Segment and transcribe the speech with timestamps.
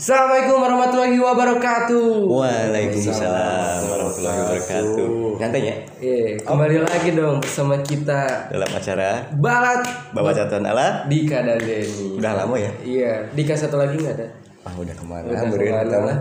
[0.00, 2.24] Assalamualaikum warahmatullahi wabarakatuh.
[2.24, 5.08] Waalaikumsalam warahmatullahi wabarakatuh.
[5.36, 9.84] Nyantai ya Iya, kembali lagi dong bersama kita dalam acara Balat
[10.16, 12.16] Bawa catatan ala Dika dan Denny.
[12.16, 12.72] udah lama ya?
[12.80, 14.26] Iya, Dika satu lagi nggak ada.
[14.64, 15.24] Ah udah ke mana?
[15.28, 15.84] Udah ke mana.
[15.84, 16.12] pertama.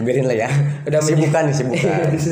[0.00, 0.48] Biarin lah ya.
[0.88, 2.08] Udah sibukan nih sibukan.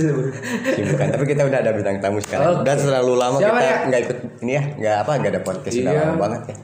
[0.73, 1.07] sibukan.
[1.13, 2.49] Tapi kita udah ada bintang tamu sekarang.
[2.49, 2.65] Oke.
[2.65, 3.77] Udah terlalu lama Siapa kita ya?
[3.93, 6.01] nggak ikut ini ya, nggak apa nggak ada podcast udah Iya.
[6.01, 6.57] lama banget ya.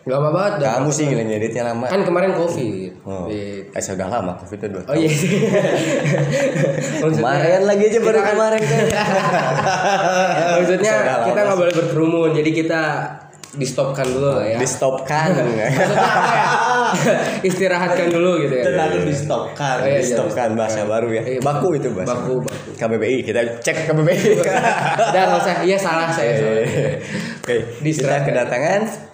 [0.00, 0.52] Gak apa banget.
[0.58, 0.72] dah.
[0.76, 1.84] Kamu sih gila ngeditnya lama.
[1.84, 2.92] Kan kemarin covid.
[3.02, 3.68] Oh, Iya.
[3.68, 4.98] eh sudah lama covid itu dua Oh tahun.
[4.98, 5.10] iya.
[7.00, 8.84] Maksudnya- Kemarin lagi aja baru kan- kemarin kan.
[10.56, 12.82] Maksudnya Sudah kita nggak boleh berkerumun, jadi kita
[13.50, 14.56] di stopkan dulu lah ya.
[14.56, 15.28] Di stopkan.
[15.36, 15.66] Maksudnya
[15.98, 16.46] apa ya?
[17.42, 18.64] Istirahatkan dulu gitu ya.
[18.72, 19.76] Lalu di stopkan.
[19.76, 21.22] Oh, iya, Di stopkan bahasa baru ya.
[21.28, 22.14] Iya, Baku itu bahasa.
[22.14, 22.68] Baku, baku.
[22.72, 24.16] KBBI kita cek KBBI.
[25.10, 25.54] Nggak usah.
[25.60, 26.34] Iya salah saya.
[27.38, 29.09] Oke, Di kita kedatangan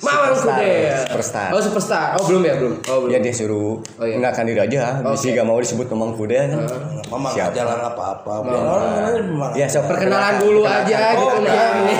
[0.00, 0.72] Mamang Superstar, Kude.
[1.04, 1.48] Superstar.
[1.52, 2.08] Oh superstar.
[2.16, 2.74] Oh belum ya belum.
[2.88, 3.12] Oh belum.
[3.12, 4.16] Ya dia suruh Oh, iya.
[4.16, 5.12] nggak diri aja, Oke.
[5.12, 6.60] Bisi gak mau disebut Mamang Kuda kan.
[7.06, 7.52] Mama Siap.
[7.52, 8.32] aja lah nggak apa-apa.
[8.40, 8.48] Mama.
[8.48, 9.50] Biar orang nanya memang.
[9.52, 11.52] Ya, sok Perkenalan dulu aja gitu Oh, nah.
[11.52, 11.64] iya.
[11.76, 11.96] Ini.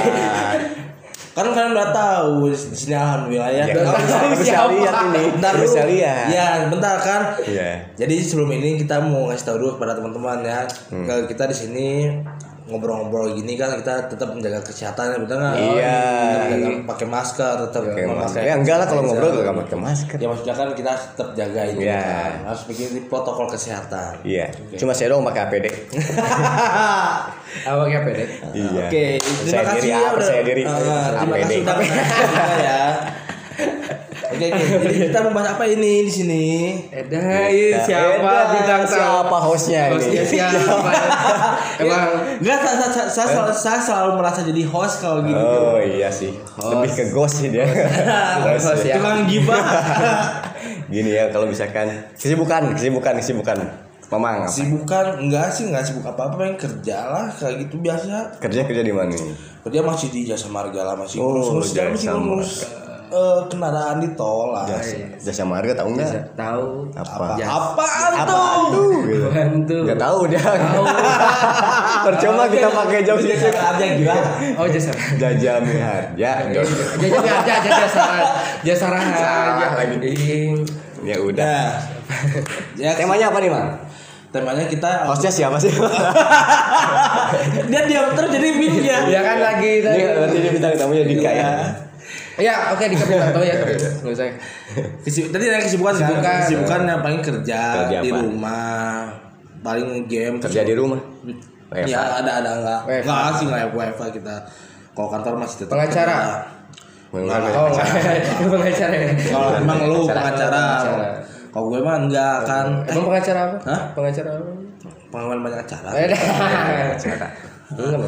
[1.30, 3.64] Kan kalian udah tahu di sini alhamdulillah ya.
[3.64, 5.22] Ya, tahu bisa lihat ini.
[5.30, 5.90] Bentar bisa dulu.
[5.94, 6.26] lihat.
[6.28, 7.22] Ya, bentar kan.
[7.44, 7.70] Iya.
[7.96, 10.66] Jadi sebelum ini kita mau ngasih tahu dulu kepada teman-teman ya.
[10.90, 11.06] Hmm.
[11.06, 11.88] Kalau kita di sini
[12.70, 15.54] ngobrol-ngobrol gini kan kita tetap menjaga kesehatan ya betul nggak?
[15.54, 15.98] Iya.
[16.00, 18.40] Tetap menjaga pakai masker, tetap memakai masker.
[18.40, 20.16] Ya enggak lah kalau ngobrol gak pakai masker.
[20.16, 22.00] Ya maksudnya kan kita tetap jaga itu Iya.
[22.00, 22.32] kan.
[22.46, 24.12] Harus bikin protokol kesehatan.
[24.22, 24.46] Iya.
[24.74, 25.66] Cuma saya doang pakai APD.
[27.62, 28.24] Awalnya pede.
[28.52, 28.86] Iya.
[28.86, 30.12] Oke, terima kasih ya ah, udah.
[30.14, 30.62] percaya diri.
[30.62, 30.78] Ah,
[31.18, 31.42] terima APD.
[31.42, 31.76] kasih udah
[32.70, 32.82] ya.
[34.30, 34.64] Oke, oke.
[34.86, 36.44] Jadi kita membahas apa ini di sini?
[36.88, 38.94] Eda, Nah, siapa Eda, bintang tamu?
[38.94, 39.94] siapa hostnya ini?
[39.98, 40.90] Hostnya siapa?
[41.82, 45.34] Emang Enggak, saya, saya, saya, saya, selalu, saya selalu merasa jadi host kalau gini.
[45.36, 46.30] Oh iya sih.
[46.56, 47.66] Lebih ke ghost sih dia.
[48.46, 48.94] Host ya.
[48.94, 48.96] ya.
[48.96, 49.60] Tukang gibah.
[50.92, 51.86] Gini ya kalau misalkan
[52.18, 53.58] kesibukan, kesibukan, kesibukan.
[54.10, 54.50] Mamang apa?
[54.50, 58.42] Sibukan enggak sih, enggak sibuk apa-apa, pengen kerja lah kayak gitu biasa.
[58.42, 59.34] Kerja kerja di mana nih?
[59.62, 62.52] Kerja masih di jasa marga lah, masih Oh, ngurus-ngurus masih ngurus
[63.10, 64.64] eh, kendaraan di tol lah.
[64.64, 66.34] Jasa, jasa marga tahu nggak?
[66.38, 67.34] tahu Apa?
[67.34, 67.50] Jasa.
[67.50, 68.62] Apaan Apa tuh?
[68.70, 68.94] tuh?
[69.06, 69.26] Gitu.
[69.28, 69.76] Bantu.
[69.84, 70.40] Nggak tahu dia.
[70.40, 70.84] Tahu.
[72.06, 74.16] Percuma kita pakai jam Jasa aja gila.
[74.56, 74.92] Oh jasa.
[75.18, 76.30] Jajah miharja.
[76.48, 78.02] Jajan aja aja jasa
[78.62, 80.54] jasa aja lagi.
[81.04, 81.80] Ya udah.
[82.10, 82.36] Nah,
[82.76, 83.90] ya Temanya apa nih, Mang?
[84.30, 85.74] temanya kita Hostnya siapa sih?
[87.70, 88.98] dia diam terus jadi mute ya.
[89.10, 90.06] Ya kan lagi tadi.
[90.06, 91.50] Dia bintang tamunya Dika ya.
[92.40, 93.54] Ya oke di bintang tahu ya.
[93.60, 94.26] Enggak usah.
[95.00, 96.00] Kesib- tadi ada kesibukan kan?
[96.00, 96.36] Kesibukan.
[96.40, 98.18] Kesibukan yang paling kerja, Kerja di apa?
[98.18, 98.96] rumah,
[99.60, 100.36] paling game.
[100.40, 101.00] Kerja di rumah.
[101.70, 102.80] Ya ada ada enggak?
[103.04, 104.34] Enggak sih enggak WFH kita.
[104.90, 105.72] Kalau kantor masih tetap.
[105.76, 106.18] Pengacara?
[107.10, 107.68] Mengenai Oh,
[108.54, 109.10] pengacara ya.
[109.28, 110.62] Kalau emang lu pengacara.
[110.80, 111.06] Pengacara.
[111.50, 112.66] Kalau gue mah enggak kan.
[112.86, 113.56] Emang pengacara apa?
[113.66, 113.80] Hah?
[113.92, 114.52] Pengacara apa?
[115.10, 115.88] Pengalaman banyak acara.
[117.76, 118.02] Bang.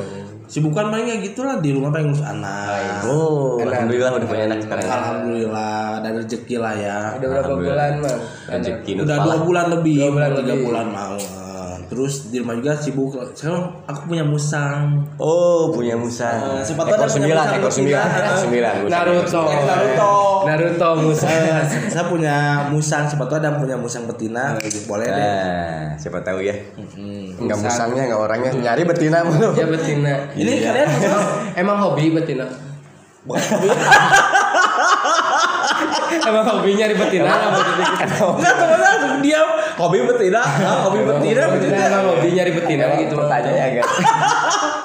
[0.53, 3.09] Sibukan paling kayak gitulah di rumah paling ngurus anak.
[3.09, 4.85] Oh, alhamdulillah udah punya anak sekarang.
[4.85, 6.99] Alhamdulillah ada rezeki lah ya.
[7.17, 8.21] Udah berapa bulan, Bang?
[8.53, 11.17] Rezeki Udah dua bulan lebih, Dua bulan mau tiga bulan mau.
[11.93, 13.13] Terus di rumah juga sibuk.
[13.37, 15.05] Sekarang aku punya musang.
[15.21, 16.57] Oh, punya musang.
[16.57, 18.73] Eh, siapa tahu ekor sembilan, musang ekor sembilan, ekor sembilan.
[18.81, 18.89] musang.
[18.97, 19.43] Naruto.
[19.45, 20.13] Naruto.
[20.49, 21.29] Naruto Musa.
[21.29, 21.61] Eh,
[21.93, 22.37] saya punya
[22.73, 23.05] musang.
[23.05, 24.57] Siapa tahu ada punya musang betina.
[24.89, 25.21] Boleh deh.
[25.21, 26.57] Nah, siapa tahu ya.
[26.97, 27.37] Hmm.
[27.45, 29.53] Enggak musangnya, enggak orangnya nyari betina mulu.
[29.61, 30.15] Ya betina.
[30.33, 30.73] Ini Iya.
[30.73, 30.89] kalian
[31.61, 32.49] Emang hobi betina.
[36.21, 37.87] Emang hobi nyari betina apa betina?
[38.37, 39.49] Enggak teman langsung diam.
[39.81, 40.43] Hobi betina.
[40.85, 41.43] Hobi betina.
[41.49, 43.15] Betina emang hobi nyari betina gitu.
[43.17, 43.87] Pertanyaannya agak.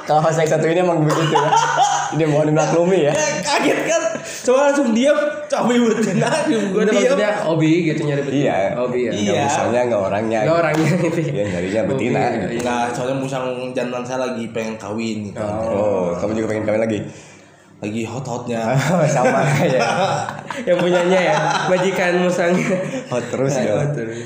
[0.08, 1.52] Kalau host yang satu ini emang begitu ya.
[2.16, 3.14] Ini mohon dimaklumi ya.
[3.14, 4.04] Eh, Kaget kan.
[4.48, 5.18] Coba langsung diam.
[5.52, 6.30] Hobi betina.
[6.48, 6.96] Gue diam.
[6.96, 8.44] maksudnya hobi gitu nyari betina.
[8.48, 8.56] Iya.
[8.80, 9.12] Hobi ya.
[9.12, 9.20] Iya.
[9.20, 10.40] Enggak musangnya, enggak orangnya.
[10.48, 10.90] Enggak orangnya.
[11.36, 12.20] Dia nyarinya betina.
[12.32, 12.48] Gitu.
[12.48, 12.62] iya.
[12.64, 13.46] Enggak, soalnya musang
[13.76, 15.44] jantan saya lagi pengen kawin gitu.
[15.44, 17.00] Oh, kamu juga pengen kawin lagi?
[17.78, 18.74] Lagi hot-hotnya.
[19.08, 19.78] sama ya
[20.66, 21.38] Yang punyanya ya,
[21.70, 22.74] majikan musangnya.
[23.06, 23.78] hot terus ya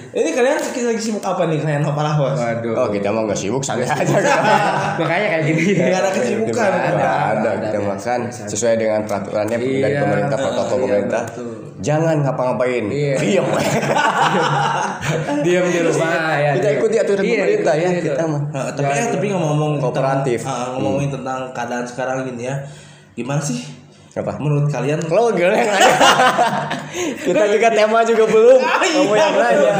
[0.10, 2.40] Ini kalian lagi lagi sibuk apa nih kalian para host?
[2.40, 2.74] Waduh.
[2.74, 4.40] oh kita mau nggak sibuk santai aja kan
[4.96, 5.62] Makanya kayak gini.
[5.76, 6.72] Gak ada kesibukan.
[6.72, 11.50] ada, Ada, kita makan sesuai dengan peraturannya dari Iya, pemerintah protokol iya, pemerintah betul.
[11.82, 13.16] jangan ngapa-ngapain Iya.
[13.20, 13.48] diam
[15.44, 16.52] Diam di rumah ya.
[16.56, 20.40] kita ikuti aturan Iya, pemerintah ya kita mah tapi eh, tapi ngomong-ngomong Kooperatif.
[20.44, 22.56] ah, ngomongin tentang keadaan sekarang gini ya.
[23.22, 23.62] Gimana sih?
[24.12, 24.36] Apa?
[24.44, 25.00] Menurut kalian?
[25.08, 25.96] lo gila yang nanya.
[27.24, 28.60] Kita juga tema juga belum.
[28.60, 29.74] Kamu yang nanya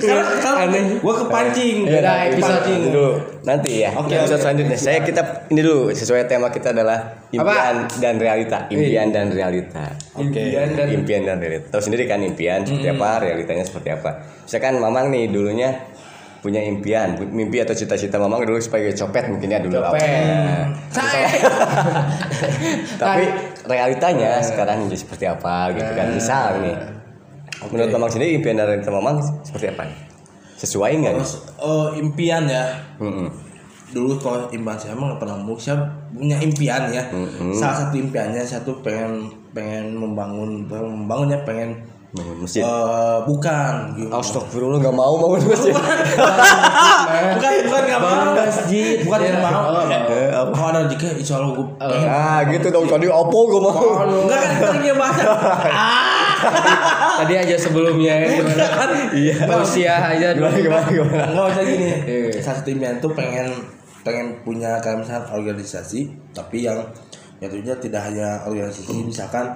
[0.00, 0.84] Sekarang sekarang Aneh.
[0.96, 1.76] gue kepancing.
[1.84, 2.32] Iya, dah, Kepancing.
[2.32, 3.08] episode dulu.
[3.44, 4.78] Nanti ya Oke, episode selanjutnya.
[4.80, 5.22] Saya kita
[5.52, 8.58] ini dulu sesuai tema kita adalah impian dan realita.
[8.72, 9.84] Impian dan realita.
[10.16, 10.40] Oke.
[10.40, 11.66] Impian dan impian dan realita.
[11.68, 14.10] Tahu sendiri kan impian seperti apa realitanya seperti apa.
[14.48, 15.84] Misalkan mamang nih dulunya
[16.46, 19.98] punya impian mimpi atau cita-cita mamang dulu sebagai copet mungkin ya dulu Copet.
[19.98, 20.70] awalnya.
[20.94, 21.26] Saya.
[23.02, 23.24] tapi
[23.66, 26.76] realitanya sekarang jadi seperti apa gitu kan misal nih
[27.66, 29.90] menurut mamang sendiri impian realita mamang seperti apa
[30.56, 31.28] sesuai nggak nih?
[31.60, 32.64] Eh, impian ya.
[33.92, 35.60] Dulu kalau impian saya emang pernah muluk.
[35.60, 37.04] Saya punya impian ya.
[37.52, 41.76] Salah satu impiannya saya tuh pengen pengen membangun membangunnya pengen
[42.16, 44.08] bangun masjid eh, bukan gitu.
[44.10, 48.16] Astagfirullah nggak mau bangun masjid bukan bukan nggak mau.
[48.32, 48.96] Masjid.
[49.04, 49.60] bukan nggak mau.
[49.68, 50.52] Oh, Eh, apa?
[50.52, 53.80] kalau ada jika insya Allah gue pengen ah gitu dong tadi opo gue mau.
[54.24, 55.18] Enggak kan tadi dia bahas.
[57.16, 58.64] Tadi aja sebelumnya kan gimana?
[59.16, 59.34] iya.
[59.56, 60.48] Usia aja dulu.
[60.48, 61.24] gimana gimana gimana?
[61.32, 61.88] Nggak usah gini.
[62.04, 62.40] Iya.
[62.40, 63.48] satu impian tuh pengen
[64.06, 66.78] pengen punya kayak misalkan organisasi tapi yang
[67.42, 69.04] jatuhnya tidak hanya organisasi.
[69.04, 69.52] Misalkan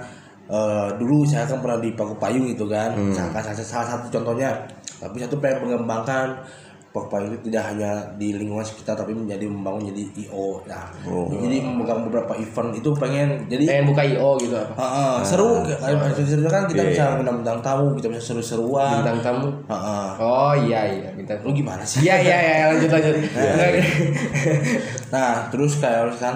[0.51, 2.91] eh, dulu saya kan pernah di Paku Payung gitu kan.
[2.93, 4.51] Misalkan salah, salah satu contohnya.
[4.99, 6.43] Tapi saya tuh pengen mengembangkan
[6.91, 10.91] Paku Payung itu tidak hanya di lingkungan sekitar tapi menjadi membangun jadi IO nah
[11.31, 14.75] jadi memegang beberapa event itu pengen jadi Pengen buka IO gitu apa?
[14.75, 15.63] Heeh, seru.
[15.63, 16.51] Kayak seru.
[16.51, 16.91] kan kita Iya.
[16.91, 19.07] bisa undang-undang tamu kita bisa seru-seruan.
[19.07, 19.49] Bintang tamu.
[19.71, 20.07] Heeh.
[20.19, 22.03] Oh iya iya bintang lu gimana sih?
[22.03, 23.15] Iya iya iya lanjut lanjut.
[23.23, 23.71] Enggak,
[25.15, 26.35] Nah, terus kayak kan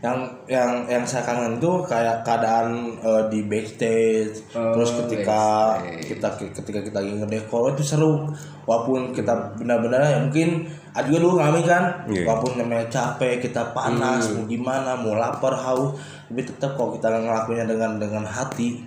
[0.00, 0.16] yang
[0.48, 4.48] yang yang saya kangen itu kayak keadaan eh, di backstage.
[4.56, 6.16] Oh, terus ketika backstage.
[6.16, 8.32] kita ketika kita lagi ngedekor itu seru.
[8.64, 10.64] Walaupun kita benar-benar ya mungkin
[10.96, 11.84] ada juga dulu ngalamin kan.
[12.08, 12.24] Iya.
[12.24, 16.00] Walaupun namanya capek, kita panas, mau gimana, mau lapar, haus,
[16.32, 18.80] tapi tetap kalau kita ngelakuinnya dengan dengan hati,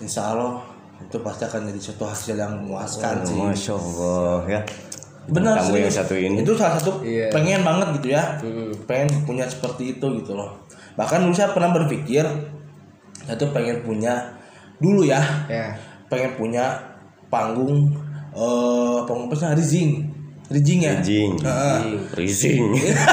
[0.00, 0.64] insya Allah
[0.98, 3.38] itu pasti akan jadi suatu hasil yang memuaskan sih.
[3.38, 4.60] masya Allah ya
[5.28, 7.28] Benar kamu yang satu ini Itu salah satu Iya.
[7.28, 8.40] pengen banget gitu ya.
[8.84, 10.56] Pengen punya seperti itu gitu loh.
[10.96, 12.24] Bahkan dulu saya pernah berpikir
[13.22, 14.34] saya tuh pengen punya
[14.80, 15.76] dulu ya, Ya.
[16.08, 16.80] pengen punya
[17.28, 17.92] panggung
[18.32, 19.46] eh panggung apa sih?
[19.52, 19.90] Rizing.
[20.48, 20.92] Rizing ya?
[20.96, 21.30] Rizing.
[21.44, 21.78] Heeh.
[22.16, 22.60] Rising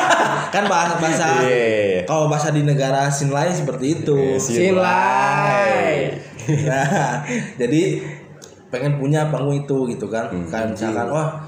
[0.56, 2.07] kan bahasa bahasa Iya.
[2.07, 4.39] kalau bahasa di negara sin lain seperti itu.
[4.39, 6.15] Silai.
[6.69, 7.25] nah,
[7.57, 8.00] jadi
[8.71, 10.31] pengen punya panggung itu gitu kan.
[10.31, 10.47] Hmm.
[10.47, 11.44] Kayak misalkan wah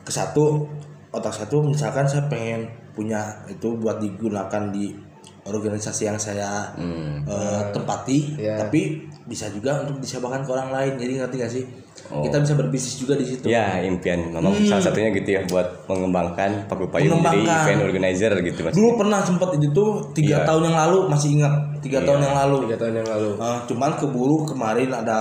[0.00, 0.64] ke satu
[1.10, 4.94] otak satu misalkan saya pengen punya itu buat digunakan di
[5.40, 7.24] organisasi yang saya Hmm.
[7.24, 8.60] eh, tempati, Iya.
[8.60, 10.92] tapi bisa juga untuk disebarkan ke orang lain.
[10.94, 11.64] Jadi ngerti gak sih?
[12.00, 13.46] Kita bisa berbisnis juga di situ.
[13.46, 13.50] Oh.
[13.50, 18.60] Ya impian memang salah satunya gitu ya buat mengembangkan Paku Payung jadi event organizer gitu
[18.62, 18.74] mas.
[18.74, 20.46] Dulu pernah sempat itu tuh tiga Iya.
[20.46, 22.56] tahun yang lalu masih ingat tiga tahun yang lalu.
[22.66, 23.30] Tiga tahun yang lalu.
[23.38, 25.18] Eh, cuman keburu kemarin ada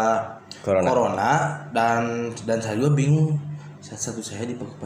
[0.66, 1.32] Corona.
[1.70, 2.02] dan
[2.44, 3.38] dan saya juga bingung.
[3.90, 4.86] Satu saya di Paku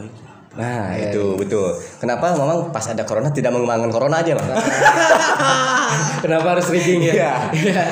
[0.54, 1.74] Nah itu betul.
[1.98, 4.46] Kenapa memang pas ada corona tidak mengembangkan corona aja lah?
[6.24, 7.12] Kenapa harus rigging ya?
[7.12, 7.82] Iya.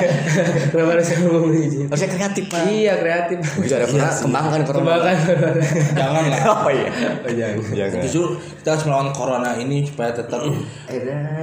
[0.71, 1.85] Kenapa harus ngomong rigging?
[1.91, 2.63] Harusnya kreatif pak.
[2.65, 3.37] Iya kreatif.
[3.59, 4.79] Bisa ada corona, kembangkan corona.
[4.79, 5.15] Kembangkan.
[5.91, 6.39] Jangan lah.
[6.63, 6.89] Oh iya.
[7.19, 7.57] Oh jangan.
[7.75, 8.01] Jangan.
[8.07, 8.23] Justru
[8.63, 10.39] kita harus melawan corona ini supaya tetap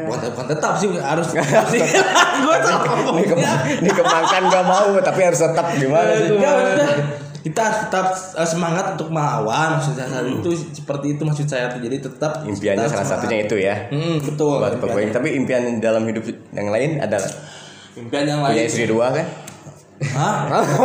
[0.08, 2.80] bukan, bukan tetap sih harus gue tau
[3.12, 6.40] Dikembang- Dikembangkan gak mau tapi harus tetap gimana sih?
[7.40, 11.96] Kita harus tetap eh, semangat untuk melawan maksud saya itu seperti itu maksud saya jadi
[11.96, 13.24] tetap Impiannya salah semangat.
[13.24, 13.76] satunya itu ya.
[13.88, 14.60] Hmm, betul.
[14.60, 15.12] Buat Payung.
[15.12, 17.30] Tapi impian dalam hidup yang lain adalah
[17.96, 18.68] Impian yang punya lain.
[18.68, 19.26] istri dua kan?
[20.00, 20.36] Hah?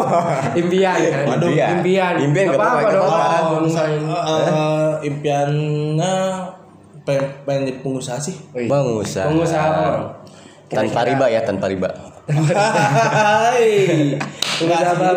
[0.62, 1.24] Impian kan?
[1.28, 1.52] Waduh.
[1.52, 2.14] Impian.
[2.20, 3.10] Impian apa-apa, apa-apa nggak dong.
[3.46, 4.00] Oh, misalnya.
[4.26, 6.14] Eh, impiannya
[7.06, 8.36] pengen, pengen jadi pengusaha sih.
[8.52, 9.28] Pengusaha.
[9.28, 9.84] Pengusaha apa?
[10.66, 11.90] Tanpa riba ya, tanpa riba.
[12.26, 13.70] Hai.
[14.56, 15.10] Pengusaha apa?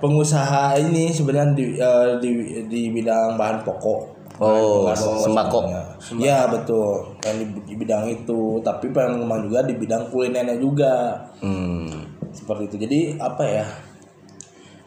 [0.00, 2.30] Pengusaha ini sebenarnya di, eh, di
[2.70, 4.00] di bidang bahan pokok.
[4.40, 5.58] Oh, Bahan pokok sembako.
[6.18, 7.14] Iya betul.
[7.20, 11.20] Pengen di, di bidang itu, tapi pengen juga di bidang kulinernya juga.
[11.44, 11.86] Hmm.
[12.32, 12.76] Seperti itu.
[12.86, 13.66] Jadi apa ya?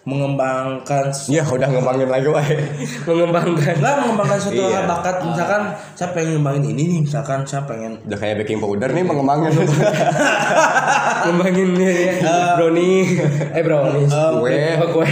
[0.07, 2.55] Mengembangkan Ya udah ngembangin lagi wae.
[3.07, 4.87] mengembangkan Enggak mengembangkan suatu Iya.
[4.87, 5.61] bakat misalkan
[5.93, 9.51] saya pengen ngembangin ini nih misalkan saya pengen Udah kayak baking powder nih mengembangin.
[11.27, 12.35] ngembangin ya, ya.
[12.55, 13.19] brownie
[13.51, 14.55] eh brownie Kue.
[14.79, 15.09] oh, kue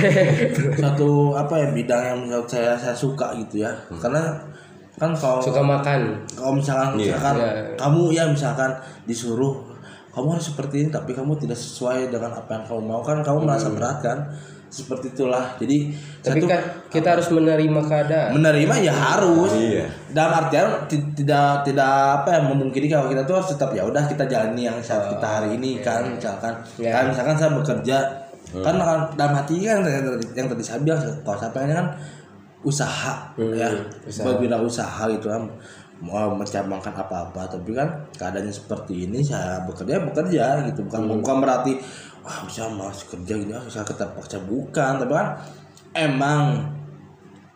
[0.74, 4.22] satu apa ya bidang yang menurut saya saya suka gitu ya karena
[4.96, 7.12] kan kalau suka makan kalau misalkan Iya.
[7.12, 7.52] misalkan Iya.
[7.76, 8.72] kamu ya misalkan
[9.04, 9.60] disuruh
[10.10, 13.44] kamu harus seperti ini tapi kamu tidak sesuai dengan apa yang kamu mau kan kamu
[13.44, 14.18] merasa berat kan
[14.76, 15.56] seperti itulah.
[15.56, 18.30] Jadi tapi tuh kan kita harus menerima keadaan.
[18.36, 19.52] Menerima ya harus.
[19.56, 19.88] Iya.
[20.12, 21.88] dalam artian ti- tidak tidak
[22.20, 25.24] apa ya memungkiri kalau kita tuh harus tetap ya udah kita jalani yang saat kita
[25.24, 26.52] hari ini kan misalkan.
[26.76, 26.92] Iya.
[26.92, 27.98] kan misalkan saya bekerja
[28.56, 28.76] kan
[29.16, 31.88] dalam hati kan yang tadi- yang tadi saya bilang kalau saya pengennya kan
[32.62, 33.70] usaha ya.
[34.22, 35.44] berwirausaha gitu kan
[35.96, 40.84] mau mencabangkan apa-apa tapi kan keadaannya seperti ini saya bekerja bekerja gitu.
[40.84, 41.80] Bukan bukan berarti
[42.26, 45.38] wah bisa mas kerja gini ah, saya tetap paksa bukan tapi kan
[45.94, 46.66] emang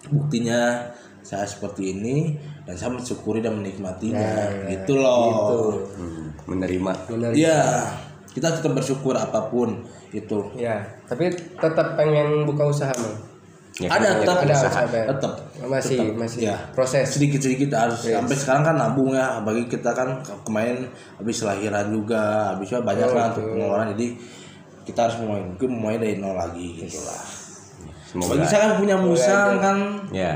[0.07, 0.85] buktinya
[1.19, 4.65] saya seperti ini dan saya mensyukuri dan menikmatinya.
[4.71, 5.77] Gitu loh.
[5.93, 6.91] Hmm, menerima.
[7.11, 7.35] menerima.
[7.35, 7.61] Iya
[8.29, 10.53] kita tetap bersyukur apa pun itu.
[10.57, 13.17] Ya tapi tetap pengen buka usaha mang
[13.79, 14.43] Ya, ada tetap.
[14.43, 15.05] Ada usaha, usaha, ya.
[15.07, 15.33] tetap.
[15.63, 16.15] Masih tetap.
[16.19, 17.05] masih ya proses.
[17.15, 19.39] sedikit sedikit harus sampai sekarang kan nabung ya.
[19.39, 20.83] Bagi kita kan ke- kemarin
[21.15, 23.87] habis lahiran juga habisnya banyak lah untuk pengeluaran.
[23.95, 24.07] Jadi
[24.89, 27.21] kita harus mulai mungkin mulai dari nol lagi gitu lah
[28.09, 28.33] Semoga.
[28.33, 29.77] bagi saya kan punya musang kan.
[30.09, 30.33] Ya.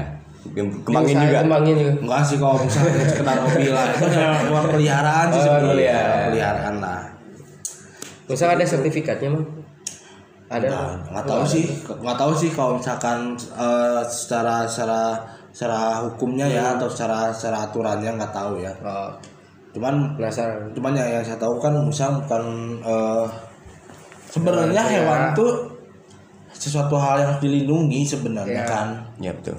[0.53, 1.41] Kembangin juga.
[1.41, 1.91] kembangin juga.
[2.05, 3.85] Enggak sih kalau misalnya sekedar hobi lah.
[3.89, 4.05] Itu
[4.53, 5.71] uang peliharaan sih Oh, sebenarnya.
[5.73, 6.23] peliharaan.
[6.29, 7.01] peliharaan lah.
[8.29, 9.45] Misal ada sertifikatnya mang?
[10.47, 10.67] Ada?
[10.69, 11.63] Nggak, nggak tahu sih.
[11.81, 15.01] Nggak tahu sih kalau misalkan eh, secara secara
[15.49, 18.69] secara hukumnya ya atau secara secara aturannya nggak tahu ya.
[18.85, 19.09] Oh,
[19.73, 20.69] cuman penasaran.
[20.77, 22.43] cuman ya yang saya tahu kan musang bukan
[22.85, 23.25] eh,
[24.33, 25.31] sebenarnya Hewan hewan ya.
[25.33, 25.51] tuh
[26.51, 28.65] sesuatu hal yang harus dilindungi sebenarnya Ya.
[28.65, 28.87] kan
[29.19, 29.57] Ya betul.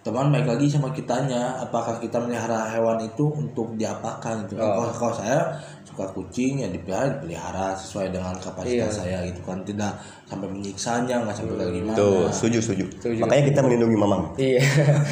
[0.00, 4.86] teman baik lagi sama kitanya apakah kita melihara hewan itu untuk diapakan gitu Oh.
[4.86, 5.50] kalau, kalau saya
[5.82, 9.18] suka kucing ya dipelihara dipelihara sesuai dengan kapasitas Iya.
[9.18, 12.84] saya gitu kan tidak sampai menyiksanya nggak sampai kayak gimana Tuh, setuju, setuju.
[13.18, 14.22] Makanya kita melindungi Mamang.
[14.36, 14.62] iya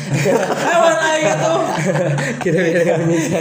[0.71, 1.53] hewan kayak gitu
[2.39, 2.59] kita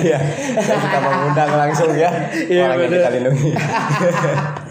[0.02, 0.18] Iya.
[0.58, 2.98] Dan kita mengundang langsung ya Iya, orang yang bener.
[2.98, 3.52] kita lindungi.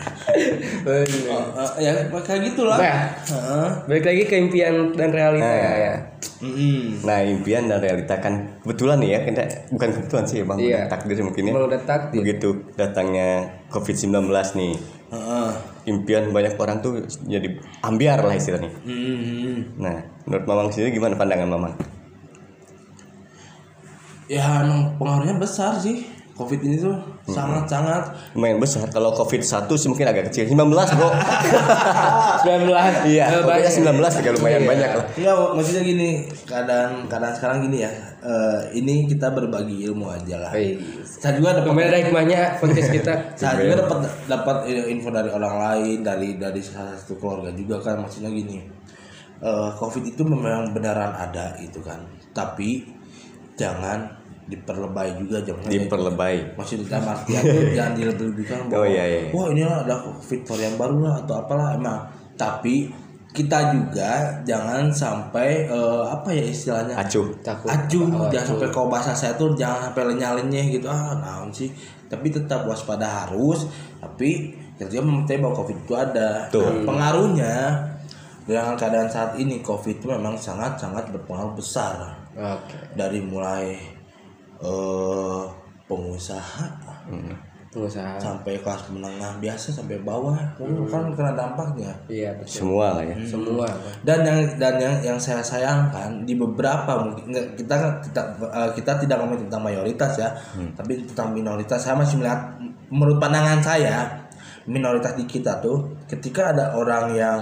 [0.84, 1.04] Bener.
[1.04, 3.06] Eh, ya kayak gitulah Nah.
[3.86, 5.56] Balik lagi ke impian dan realita Nah.
[5.56, 5.94] ya, ya
[6.42, 7.06] Mm-mm.
[7.06, 10.58] Nah, impian dan realita kan kebetulan nih ya, kita bukan kebetulan sih, Bang.
[10.58, 10.74] Iya.
[10.74, 11.52] Udah takdir mungkin ya.
[11.54, 12.18] Udah takdir.
[12.18, 13.28] Begitu datangnya
[13.70, 14.26] COVID-19
[14.58, 14.74] nih.
[15.14, 15.48] Heeh.
[15.86, 17.46] Impian banyak orang tuh jadi
[17.86, 18.74] ambiar lah istilahnya.
[18.82, 19.78] Mm-mm.
[19.78, 21.74] Nah, menurut Mamang sendiri gimana pandangan Mamang?
[24.30, 26.08] ya emang pengaruhnya besar sih
[26.42, 26.98] covid ini tuh
[27.30, 28.02] sangat sangat
[28.34, 28.90] Lumayan besar.
[28.90, 30.50] Kalau COVID-1 sih mungkin agak kecil.
[30.50, 31.10] 19, Bro.
[32.42, 33.72] 19 iya, pokoknya banyak.
[34.02, 35.06] 19 juga lumayan banyak lah.
[35.14, 36.08] Enggak, maksudnya gini,
[36.42, 37.92] keadaan keadaan sekarang gini ya.
[38.22, 40.50] eh, ini kita berbagi ilmu aja lah.
[40.54, 40.78] Wih.
[41.02, 43.98] Saya juga dapat ada hikmahnya podcast kita saya juga dapat
[44.30, 47.98] dapat info dari orang lain, dari dari salah satu keluarga juga kan.
[48.02, 48.62] Maksudnya gini,
[49.42, 51.98] eh, COVID itu memang beneran ada itu kan.
[52.30, 52.86] Tapi
[53.58, 54.21] jangan
[54.52, 56.36] diperlebay juga, jangan Diperlebay.
[56.54, 59.20] maksud dalam artian itu jangan dilebih-lebihkan Oh, iya, iya.
[59.30, 62.00] wah ini ada covid varian baru lah atau apalah emang
[62.34, 62.92] tapi
[63.28, 64.12] kita juga
[64.44, 67.32] jangan sampai eh, apa ya istilahnya Acuh.
[67.40, 68.44] takut acuh Oh, jangan acuh.
[68.52, 71.72] sampai kalau bahasa saya tuh jangan sampai lenyah-lenyah gitu ah naon sih
[72.06, 73.64] tapi tetap waspada harus
[73.96, 76.60] tapi kita juga mempercayai bahwa covid itu ada Tuh.
[76.60, 77.54] Nah, pengaruhnya
[78.42, 81.94] dengan keadaan saat ini covid itu memang sangat sangat berpengaruh besar
[82.34, 83.78] oke dari mulai
[84.62, 85.42] eh
[85.90, 86.66] pengusaha.
[87.72, 88.20] Pengusaha.
[88.20, 90.36] Sampai kelas menengah biasa sampai bawah.
[90.88, 91.88] Kan kena dampaknya.
[92.06, 92.68] Iya betul.
[92.68, 93.16] Semua lah ya.
[93.24, 93.66] semua
[94.04, 99.16] dan yang dan yang yang saya sayangkan di beberapa mungkin kita kita eh, kita tidak
[99.24, 100.30] ngomong tentang mayoritas ya.
[100.76, 102.54] Tapi tentang minoritas saya masih melihat
[102.92, 104.22] menurut pandangan saya
[104.68, 107.40] minoritas di kita tuh ketika ada orang yang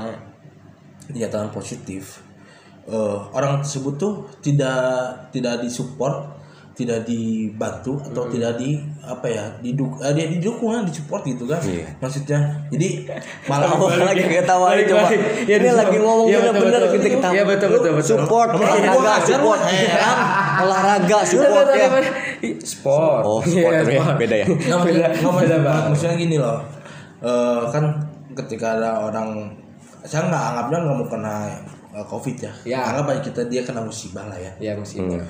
[1.10, 2.22] dinyatakan positif
[2.86, 6.39] eh, orang tersebut tuh tidak tidak disupport
[6.80, 11.84] tidak dibantu atau tidak di apa ya diduk eh, dia didukung disupport gitu kan Iya.
[11.98, 12.88] maksudnya jadi
[13.50, 15.02] malah Tawa lagi ketawain Balik coba.
[15.04, 15.16] lagi.
[15.44, 16.94] Ya, Ini lagi ngomong Iya, betul, bener-bener betul.
[16.96, 17.32] kita ketawa.
[17.32, 18.16] Iya, betul, betul, betul.
[18.16, 19.60] Support olahraga, support.
[20.58, 21.88] Olahraga support ya.
[22.62, 24.46] sport Oh, sport ya, beda ya.
[24.86, 25.84] Beda- beda banget.
[25.88, 26.58] maksudnya gini loh
[27.20, 27.84] Eh, kan
[28.32, 29.44] ketika ada orang
[30.00, 31.34] saya nggak anggapnya nggak mau kena
[31.92, 32.80] eh, covid ya Ya.
[32.88, 35.20] anggap aja kita dia kena musibah lah ya ya musibah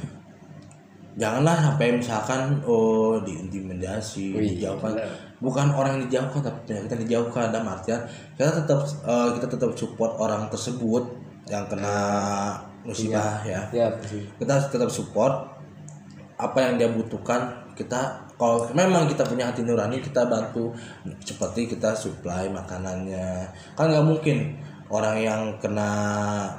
[1.18, 4.94] janganlah sampai misalkan oh diintimidasi Wih, dijauhkan.
[4.94, 5.10] benar.
[5.42, 7.50] bukan orang yang dijauhkan tapi kita dijauhkan.
[7.50, 8.00] Dalam artian
[8.38, 11.02] kita tetap eh, kita tetap support orang tersebut
[11.50, 11.96] yang kena
[12.86, 13.66] musibah ya.
[13.74, 14.22] Ya persis.
[14.38, 15.50] kita tetap support
[16.38, 17.58] apa yang dia butuhkan.
[17.74, 20.70] Kita kalau memang kita punya hati nurani kita bantu.
[21.24, 23.50] Seperti kita supply makanannya.
[23.74, 24.56] Kan nggak mungkin
[24.90, 25.90] orang yang kena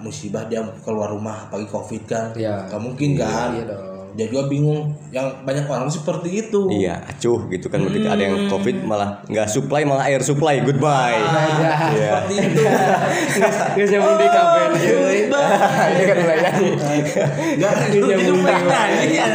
[0.01, 2.33] musibah dia keluar rumah pagi covid kan.
[2.35, 2.67] Iya.
[2.67, 3.55] nggak mungkin kan?
[3.55, 8.11] Iya dong dia juga bingung yang banyak orang seperti itu Iya, acuh gitu kan ketika
[8.11, 11.15] ada yang covid malah nggak supply malah air supply goodbye.
[11.15, 12.27] Iya.
[12.27, 12.61] seperti itu
[13.71, 16.69] Guys nyambung di kafe Ini kan mulai nyanyi.
[17.57, 18.53] nggak nyambung di
[19.11, 19.25] ya,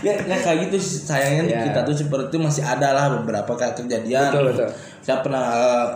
[0.00, 1.60] ya, ya kayak gitu sayangnya Ya.
[1.66, 4.68] kita tuh seperti itu masih ada lah beberapa kayak kejadian Betul, betul.
[5.02, 5.86] saya pernah eh,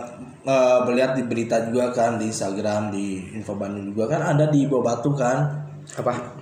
[0.45, 4.67] eh, melihat di berita juga kan di Instagram di info Bandung juga kan ada di
[4.67, 6.34] bawah batu kan apa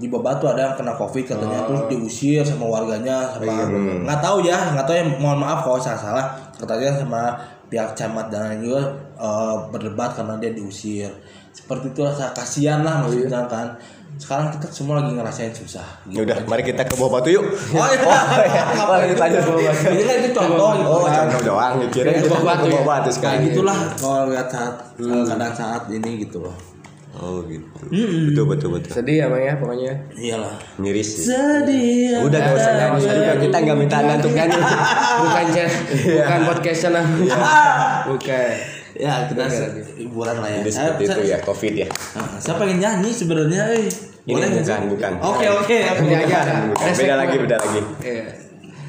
[0.00, 1.68] di batu ada yang kena covid katanya.
[1.68, 3.68] Terus diusir sama warganya sama
[4.08, 6.26] nggak tahu ya nggak tahu ya mohon maaf kalau saya salah.
[6.56, 7.36] Katanya sama
[7.68, 8.80] pihak camat dan lain juga
[9.20, 11.12] eh, berdebat karena dia diusir.
[11.52, 13.76] Seperti itu rasa kasihan lah maksudnya kan.
[14.20, 15.86] Sekarang kita semua lagi ngerasain susah.
[16.12, 17.46] Ya udah, mari kita ke bawah batu yuk.
[17.46, 18.04] oh iya.
[18.84, 19.42] Oh, lanjut lanjut.
[19.96, 20.90] ini kan itu contoh gitu.
[20.92, 21.24] Oh, kan.
[21.24, 21.72] contoh doang.
[21.88, 22.68] Kira Ke bawah batu.
[22.68, 23.40] ke bawah batu kayak sekarang.
[23.48, 26.52] gitulah kalau lihat saat kadang saat ini gitu loh
[27.20, 27.68] Oh gitu.
[28.32, 28.90] Betul betul betul.
[28.96, 29.92] sedih ya bang ya pokoknya.
[30.16, 30.56] Iyalah.
[30.80, 31.28] Miris sih.
[31.28, 34.56] sedih Udah gak usah nyanyi juga kita nggak minta anda untuk nyanyi.
[35.20, 35.78] bukan jen-
[36.16, 37.04] bukan podcast nah
[38.08, 38.52] bukan.
[38.96, 39.44] Ya kita
[40.00, 40.60] hiburan lah ya.
[40.64, 41.88] Jadi saya, seperti itu ya covid ya.
[42.16, 43.88] Nah, saya pengen nyanyi sebenarnya eh.
[44.24, 45.12] Ini boleh bukan bukan.
[45.20, 45.78] oke oke.
[46.96, 47.80] Beda lagi beda lagi.
[48.00, 48.24] Iya.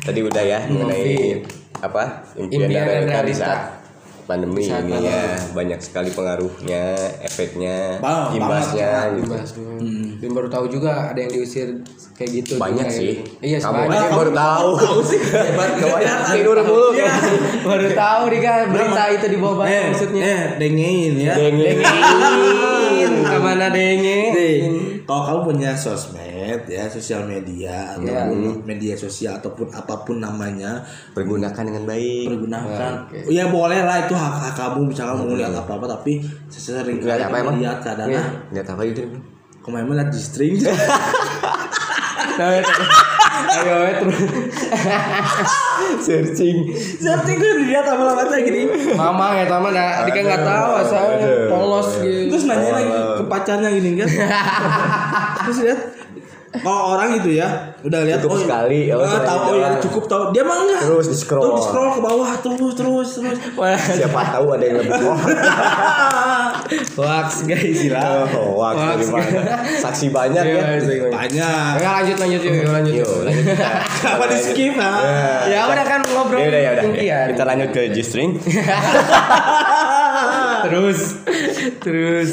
[0.02, 1.44] Tadi udah ya mengenai
[1.82, 2.04] apa
[2.38, 3.81] impian, dan realita
[4.24, 9.34] pandemi Saat ini ya banyak sekali pengaruhnya, efeknya, Bang, imbasnya gitu.
[10.22, 11.82] Dan baru tahu juga ada yang diusir
[12.14, 12.54] kayak gitu.
[12.56, 13.10] Banyak juga, sih.
[13.18, 13.22] gitu.
[13.42, 13.98] Iya, Kamu sebanyak.
[13.98, 14.70] aja baru tahu.
[15.82, 15.96] Kamu
[16.32, 16.90] tidur mulu.
[17.62, 20.22] baru tahu nih kan berita itu di bawah eh maksudnya.
[20.22, 21.78] eh dengein ya Dengin.
[21.82, 24.74] Dengin, ke mana dengin?
[25.04, 26.31] Kalau kamu punya sosmed
[26.64, 28.28] ya sosial media Iya.
[28.28, 32.26] ataupun media sosial ataupun apa pun namanya Pergunakan dengan baik.
[32.28, 33.18] pergunakan Oke.
[33.28, 37.28] ya boleh lah itu hak hak kamu misalkan mau lihat apa apa tapi sesering Lihat
[37.28, 37.56] apa emang?
[37.58, 38.24] lihat kadang Iya.
[38.52, 39.02] Lihat apa gitu?
[39.60, 40.54] kemarin lihat di string
[42.32, 42.74] Nah, itu.
[43.52, 44.18] Ayo eh, terus.
[46.02, 46.58] Searching.
[46.98, 51.18] Searching gue dilihat apa apa gini Mama ya teman ya, dia kan nggak tahu asalnya
[51.48, 52.32] polos gitu.
[52.32, 54.10] terus nanya lagi ke pacarnya gini kan
[55.44, 55.80] terus lihat
[56.52, 57.48] kalau orang gitu ya
[57.82, 60.82] udah lihat Cukup sekali, oh, ah, sekali tahu oh ya cukup tahu dia mah enggak
[60.84, 61.42] Terus di scroll.
[61.42, 63.10] terus di scroll ke bawah terus terus terus
[63.98, 65.16] Siapa tahu ada yang lebih tua.
[67.02, 68.28] Wax guys gila.
[68.32, 69.42] Oh, wah, dari mana?
[69.78, 70.64] Saksi banyak Iya, ya.
[70.74, 71.08] iya, iya.
[71.10, 72.94] banyak Enggak lanjut lanjut yuk, lanjut.
[72.96, 73.46] Yuk, lanjut
[74.14, 76.84] apa di skip ah Ya udah kan ngobrol Ya udah ya udah.
[76.86, 77.26] impian.
[77.32, 78.32] Kita lanjut ke G-string.
[80.64, 81.00] Terus
[81.78, 82.30] terus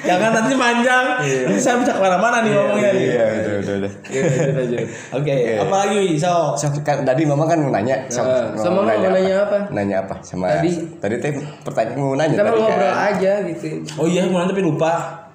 [0.00, 3.92] jangan nanti panjang nanti saya bisa ke mana-mana nih ngomongnya nih Iya, udah udah udah.
[4.06, 4.86] Ya, lanjut lanjut.
[5.12, 7.96] oke apalagi so So, kan, tadi mama kan mau nanya.
[8.06, 9.58] So, Eh, sama Mama mau nanya apa?
[9.70, 10.14] Nanya apa?
[10.20, 10.72] Sama Tadi.
[10.96, 13.08] tadi teh pertanyaan mau nanya Kita mau ngobrol kan.
[13.10, 13.66] aja gitu.
[13.94, 14.92] oh iya mau tapi lupa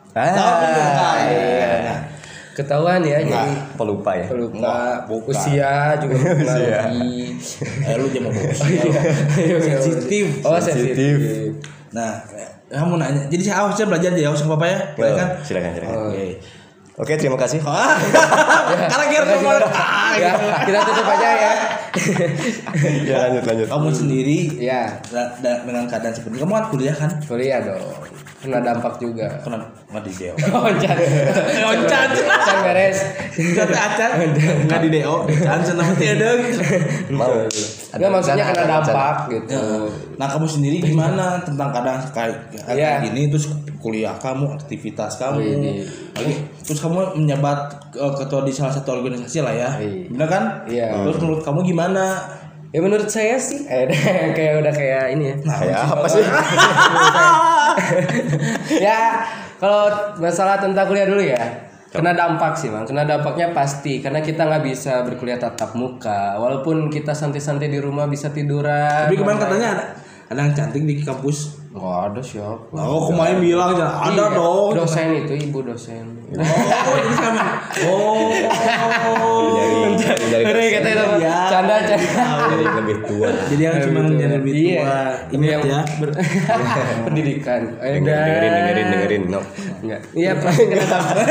[0.10, 1.10] Ah, Tahu, lupa.
[1.24, 1.74] iya.
[2.52, 4.28] Ketahuan ya jadi Pelupa ya.
[4.28, 5.32] pelupa bukan.
[5.32, 7.40] usia juga mempengaruhi.
[7.80, 8.52] eh lu jangan ngomong
[9.72, 10.26] sensitif.
[10.44, 11.16] Oh sensitif.
[11.90, 12.22] Nah
[12.70, 15.98] kamu nanya jadi saya awas saya belajar jadi awas apa ya boleh kan Silakan silakan.
[16.10, 16.28] oke
[17.00, 17.64] Oke, terima kasih.
[17.64, 17.96] Ah,
[18.92, 20.36] karena kira ngomong ah, Ya,
[20.68, 21.54] kita tutup aja ya.
[23.08, 23.68] Ya lanjut lanjut.
[23.72, 25.00] kamu sendiri Ya,
[25.48, 27.80] dengan keadaan seperti kamu kan kuliah kan kuliah dong.
[28.44, 29.32] Kena dampak juga.
[29.40, 29.64] kena
[29.96, 30.98] nggak di deo Oncat.
[31.64, 32.08] Oncat.
[32.12, 32.98] Oncat beres.
[33.32, 34.10] Kata acan
[34.68, 36.36] nggak di deo kan senang tiada
[37.16, 37.48] Mau.
[37.90, 39.58] Enggak maksudnya kena dampak gitu.
[40.16, 42.92] nah kamu sendiri gimana tentang keadaan kayak kayak Iya.
[43.02, 43.50] gini terus
[43.82, 45.82] kuliah kamu aktivitas kamu Wih,
[46.14, 47.58] lagi terus kamu menjabat
[47.96, 50.06] eh, ketua di salah satu organisasi lah ya Iya.
[50.12, 50.88] benar kan Iya.
[51.02, 52.06] terus menurut kamu gimana
[52.70, 53.90] Ya menurut saya sih eh
[54.38, 55.36] kayak udah kayak ini ya.
[55.42, 56.22] Kayak apa sih?
[58.86, 59.26] ya
[59.58, 59.90] kalau
[60.22, 61.42] masalah tentang kuliah dulu ya
[61.90, 66.38] kena dampak sih bang kena dampaknya pasti karena kita nggak bisa berkuliah tatap muka.
[66.38, 69.86] Walaupun kita santai-santai di rumah bisa tiduran tapi kemarin katanya ada
[70.30, 74.74] ada yang cantik di kampus nggak ada siapa oh kemarin bilang ya ada Iya, dong
[74.74, 77.46] dosen itu ibu dosen oh ini sama
[77.86, 78.34] oh
[80.00, 81.06] Dari dari Udah kata itu
[81.50, 84.70] canda canda jadi lebih tua Jadi yang cuma yang lebih tua.
[84.70, 84.98] Iya.
[85.34, 85.82] Ingat Yang ya.
[87.06, 87.62] pendidikan.
[87.82, 89.42] Dengerin dengerin dengerin dengerin no
[89.82, 90.02] Enggak.
[90.14, 91.26] Iya pasti kena dampak.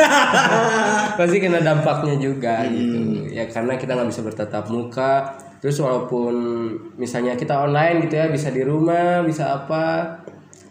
[1.18, 2.98] pasti kena dampaknya juga gitu.
[3.30, 5.12] Ya karena kita nggak bisa bertatap muka.
[5.58, 6.34] Terus walaupun
[6.94, 10.14] misalnya kita online gitu ya bisa di rumah bisa apa.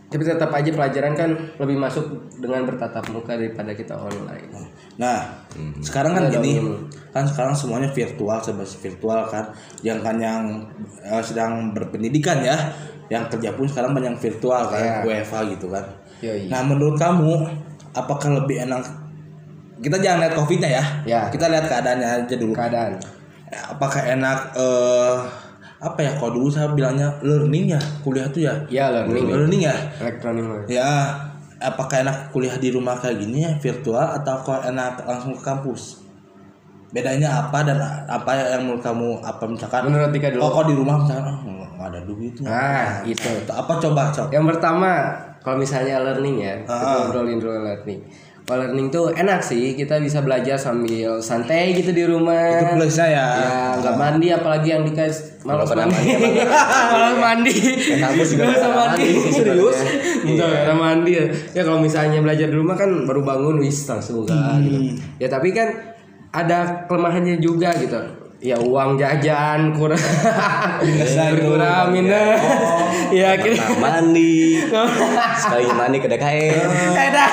[0.08, 4.48] Tapi tetap aja pelajaran kan lebih masuk dengan bertatap muka daripada kita online.
[4.96, 5.44] Nah,
[5.84, 6.64] sekarang kan gini,
[7.12, 9.52] kan sekarang semuanya virtual, sebagai virtual kan.
[9.84, 10.42] Yang kan yang
[11.04, 12.56] eh, sedang berpendidikan ya,
[13.12, 15.84] yang kerja pun sekarang banyak virtual kan, WFH gitu kan.
[16.24, 16.48] Yoi.
[16.48, 17.44] Nah, menurut kamu
[17.92, 18.88] apakah lebih enak
[19.84, 21.22] kita jangan lihat covidnya ya, Ya.
[21.30, 22.56] kita lihat keadaannya aja dulu.
[22.56, 22.98] Keadaan.
[23.76, 25.16] Apakah enak eh
[25.80, 26.12] apa ya?
[26.14, 29.26] Kalau dulu saya bilangnya learning ya, kuliah tuh ya, Ya learning.
[29.28, 29.76] learning ya.
[30.00, 30.66] Elektronik.
[30.68, 30.90] Ya,
[31.58, 36.02] apakah enak kuliah di rumah kayak gini ya virtual atau kok enak langsung ke kampus?
[36.88, 39.86] Bedanya apa dan apa yang menurut kamu apa misalkan?
[39.86, 40.42] Menurut Dika dulu.
[40.42, 42.34] Oh, kok di rumah misalkan oh, nggak- ada duit.
[42.42, 43.28] Nah, itu.
[43.46, 44.32] Apa coba coba?
[44.32, 44.92] Yang pertama,
[45.40, 46.96] kalau misalnya learning ya, kita Ah.
[47.04, 48.02] ngobrolin dulu learning.
[48.48, 52.56] Learning tuh enak sih, kita bisa belajar sambil santai gitu di rumah.
[52.56, 53.28] Itu plusnya ya.
[53.44, 56.00] Ya, nggak mandi apalagi yang dikasih malas mandi.
[56.96, 57.54] malas mandi.
[58.00, 59.08] kampus juga Nggak mandi.
[59.36, 59.76] Serius?
[59.76, 60.24] sebenarnya.
[60.24, 61.26] Enggak, karena mandi ya.
[61.52, 64.80] Ya kalau misalnya belajar di rumah kan baru bangun wis langsung enggak gitu.
[65.20, 65.68] Ya tapi kan
[66.32, 68.00] ada kelemahannya juga gitu.
[68.38, 69.98] Ya uang jajan kurang
[71.34, 72.38] berkurang minus.
[73.10, 74.62] Ya kita Nah, mandi
[75.42, 77.32] sekali mandi ke DKM Eh dah,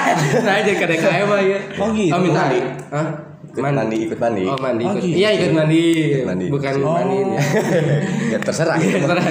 [0.48, 1.58] nah jadi ke DKM mah ya.
[1.76, 2.08] Oh, gitu.
[2.08, 2.48] Oh minta.
[2.48, 2.60] Mandi.
[2.88, 3.08] Hah?
[3.54, 4.84] ikut mandi ikut mandi Oh mandi.
[4.88, 5.02] Oh, ikut.
[5.04, 5.16] gitu.
[5.20, 5.82] Iya ikut mandi.
[6.24, 6.46] mandi.
[6.48, 7.42] Bukan mandi ya.
[8.32, 9.26] ya terserah Terserah.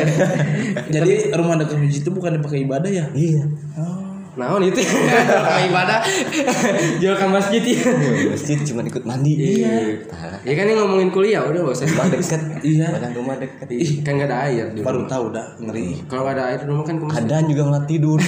[0.94, 3.06] Jadi rumah dekat masjid itu bukan dipakai ibadah ya?
[3.18, 3.44] iya
[4.34, 4.82] Nah, itu
[5.46, 6.02] kalau ibadah
[7.02, 7.86] jual ke masjid ya.
[8.28, 10.02] masjid cuma ikut mandi Iya.
[10.10, 10.42] Parah.
[10.42, 11.86] Ya kan ini ngomongin kuliah udah gak usah.
[11.86, 12.88] rumah dekat Iya.
[12.90, 16.02] padahal rumah dekat Ih, kan gak ada air di Baru tahu dah ngeri.
[16.10, 18.18] Kalau gak ada air di rumah kan kadang juga malah tidur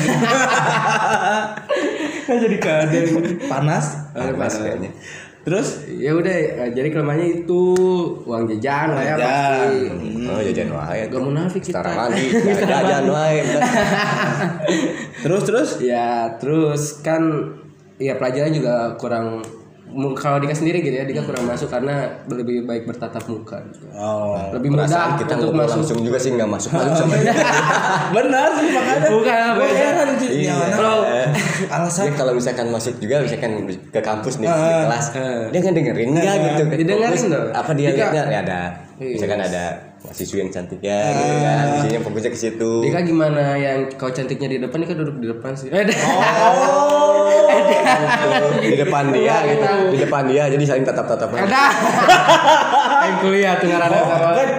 [2.26, 3.26] Kan jadi keadaan.
[3.46, 3.86] Panas.
[4.13, 4.89] Panas kayaknya
[5.45, 7.62] Terus Ya udah, eh, jadi kelemahannya itu
[8.19, 9.21] uang jajan lah ya Jajan.
[9.21, 9.77] pasti.
[10.25, 11.79] oh jajan wae Gak munafik kita.
[11.79, 12.25] setara mandi
[12.65, 13.38] jajan wae
[15.21, 17.21] terus terus Ya terus kan
[17.95, 19.45] ya pelajaran juga kurang
[20.15, 21.93] kalau Dika sendiri gitu ya Dika kurang masuk karena
[22.28, 23.86] lebih baik bertatap muka gitu.
[23.93, 24.36] Oh.
[24.52, 27.15] lebih mudah kita untuk masuk langsung juga sih nggak masuk masuk sama
[28.12, 29.08] Benar sih makanya.
[29.08, 30.28] bukan apa Gue ya heran sih.
[30.28, 30.43] Iya.
[30.43, 31.06] yang mana Kalau-
[31.76, 35.43] alasan Ya kalau misalkan masuk juga misalkan ke kampus nih di Ah, kelas ah.
[35.48, 37.48] dia nggak dengerin nggak gitu Didengerin dong.
[37.54, 38.62] apa dia lihatnya ya ada
[38.95, 39.12] Iya.
[39.13, 39.63] misalkan ada
[40.06, 41.65] mahasiswa yang cantik ya gitu kan.
[41.82, 42.72] Isinya fokusnya ke situ.
[42.86, 44.78] Dika gimana yang kau cantiknya di depan?
[44.86, 45.70] Dika duduk di depan sih.
[47.46, 47.62] Eh,
[48.74, 49.96] di depan dia gitu.
[49.96, 51.65] di depan dia jadi saling tatap tatapan ada
[53.06, 54.50] yang kuliah tuh ngarana Oh, kan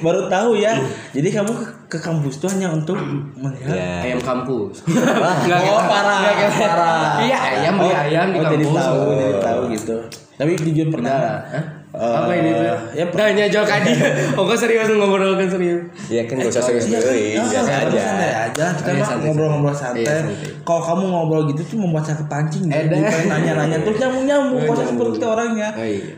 [0.00, 0.76] baru tahu ya.
[1.12, 1.66] Jadi kamu ke,
[1.96, 2.96] ke kampus tuh hanya untuk
[3.36, 3.72] melihat.
[3.72, 4.12] Ya.
[4.12, 4.84] Ayam kampus.
[4.86, 6.20] Oh, parah,
[6.52, 7.24] parah.
[7.24, 8.54] iya ayam beli ayam di oh, kampus.
[8.54, 9.96] jadi tahu, jadi tahu gitu.
[10.36, 11.10] Tapi jujur pernah.
[11.10, 11.64] Nah, hah?
[11.96, 12.64] Eh, apa ini tuh?
[12.92, 13.88] ya, Dah nyajol kadi.
[14.36, 15.80] Oh, kok serius ngobrol kan serius.
[16.12, 17.40] ya kan gak usah serius dulu biasa
[17.72, 18.64] Ah, aja santai aja.
[18.68, 20.04] Kita Oh, iya, mah santai, ngobrol-ngobrol santai.
[20.04, 20.28] santai.
[20.28, 20.60] Iya, santai.
[20.60, 22.68] Kalau kamu ngobrol gitu tuh membuat saya kepancing.
[22.68, 24.60] Eh, pengen nanya-nanya terus nyambung-nyambung.
[24.60, 25.68] Eh, Kok seperti orangnya.
[25.72, 26.14] Oh iya.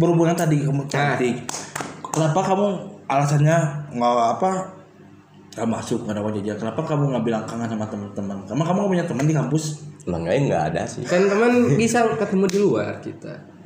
[0.00, 1.36] Berhubungan tadi kamu cantik.
[2.08, 2.66] Kenapa kamu
[3.04, 3.56] alasannya
[3.92, 4.50] nggak apa?
[5.52, 6.56] Gak masuk nggak ada jajan.
[6.56, 8.36] Kenapa kamu nggak bilang kangen sama teman-teman?
[8.48, 9.64] Karena kamu nggak punya teman di kampus.
[10.08, 13.57] emang nggak nggak ada sih Kan teman bisa ketemu di luar kita.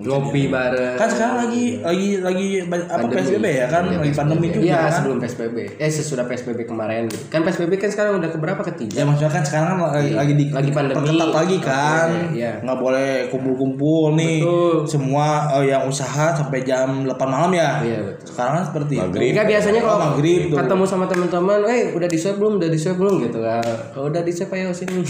[0.00, 0.94] Ngopi bareng.
[0.94, 3.14] Kan sekarang lagi lagi lagi apa Pandemi.
[3.14, 3.82] PSBB ya kan?
[3.84, 4.92] Iya, lagi pandemi juga Iya, kan?
[4.94, 5.56] sebelum PSBB.
[5.76, 7.24] Eh, sesudah PSBB kemarin gitu.
[7.26, 9.00] Kan PSBB kan sekarang udah keberapa Ya ketiga?
[9.02, 10.96] maksudnya kan sekarang kan lagi, lagi di Lagi pandemi.
[10.96, 12.52] perketat lagi kan, Oke, iya.
[12.60, 14.74] nggak boleh kumpul-kumpul nih, Betul.
[14.86, 17.70] semua eh, yang usaha sampai jam 8 malam ya.
[17.80, 18.24] Iya, betul.
[18.26, 19.02] Sekarang kan seperti itu.
[19.02, 19.30] Maghrib.
[19.30, 20.56] Enggak biasanya kalau Oh, maghrib tuh.
[20.56, 22.52] ketemu sama teman-teman, eh udah di swab belum?
[22.56, 23.64] Udah di swab belum gitu kan.
[23.90, 25.02] Kalau udah di swab ayo sini.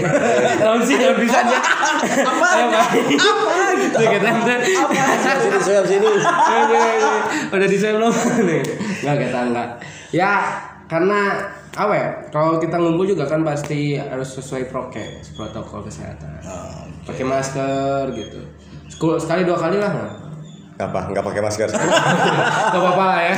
[0.60, 1.58] Tahu sih bisa aja.
[2.22, 2.48] Apa?
[3.10, 3.96] Apa gitu.
[4.30, 6.06] Sini siap sini
[7.50, 8.12] udah di belum?
[9.02, 9.68] Enggak kita enggak.
[10.14, 10.32] Ya
[10.90, 12.08] karena apa ya?
[12.34, 16.42] Kalau kita ngumpul juga kan pasti harus sesuai prokes, protokol kesehatan.
[17.06, 18.40] Pakai masker gitu.
[19.18, 20.12] Sekali dua kali lah nggak?
[20.82, 23.34] Apa nggak pakai masker Gak apa-apa ya.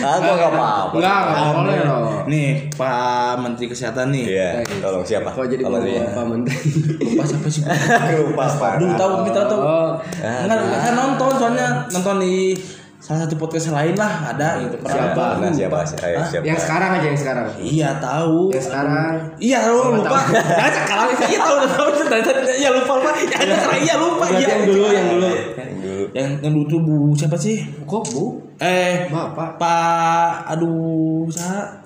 [0.00, 2.06] aku nggak apa-apa Enggak, enggak boleh loh.
[2.24, 4.24] Nih Pak Menteri Kesehatan nih.
[4.30, 6.04] iya tolong siapa Kok jadi dia?
[6.10, 6.56] Pak Menteri?
[7.04, 7.62] Lupa siapa sih?
[8.22, 9.60] lupa pak Dulu tahu kita tahu.
[9.60, 12.56] Oh, Enggak, saya nonton soalnya nonton di
[13.02, 14.78] salah satu podcast lain lah ada gitu.
[14.78, 15.42] Pernah Siapa?
[15.42, 16.28] nah siapa ayo Hah?
[16.30, 17.46] siapa yang sekarang aja yang sekarang.
[17.58, 18.54] Iya tahu.
[18.54, 19.12] Yang sekarang.
[19.42, 20.18] Iya lu lupa.
[20.30, 23.10] Jangan sekarang iya tahu udah tahu dari tadi iya lupa lupa.
[23.18, 24.46] Ya ada sekarang iya lupa iya.
[24.46, 25.26] yang dulu, yang dulu.
[25.58, 27.66] yang dulu Yang yang dulu tuh Bu siapa sih?
[27.82, 28.38] Kok bu?
[28.62, 29.58] Eh, Bapak.
[29.58, 31.82] Pak aduh, sa.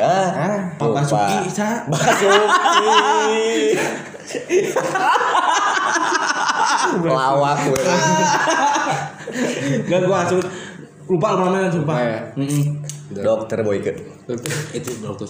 [0.00, 1.84] Ah, Pak Basuki, sa.
[1.84, 2.40] Basuki.
[7.02, 7.82] Lawak gue.
[9.88, 10.40] Enggak gua langsung
[11.10, 11.98] lupa namanya sumpah.
[13.10, 14.13] Dokter Boyke.
[14.72, 15.28] Itu dokter.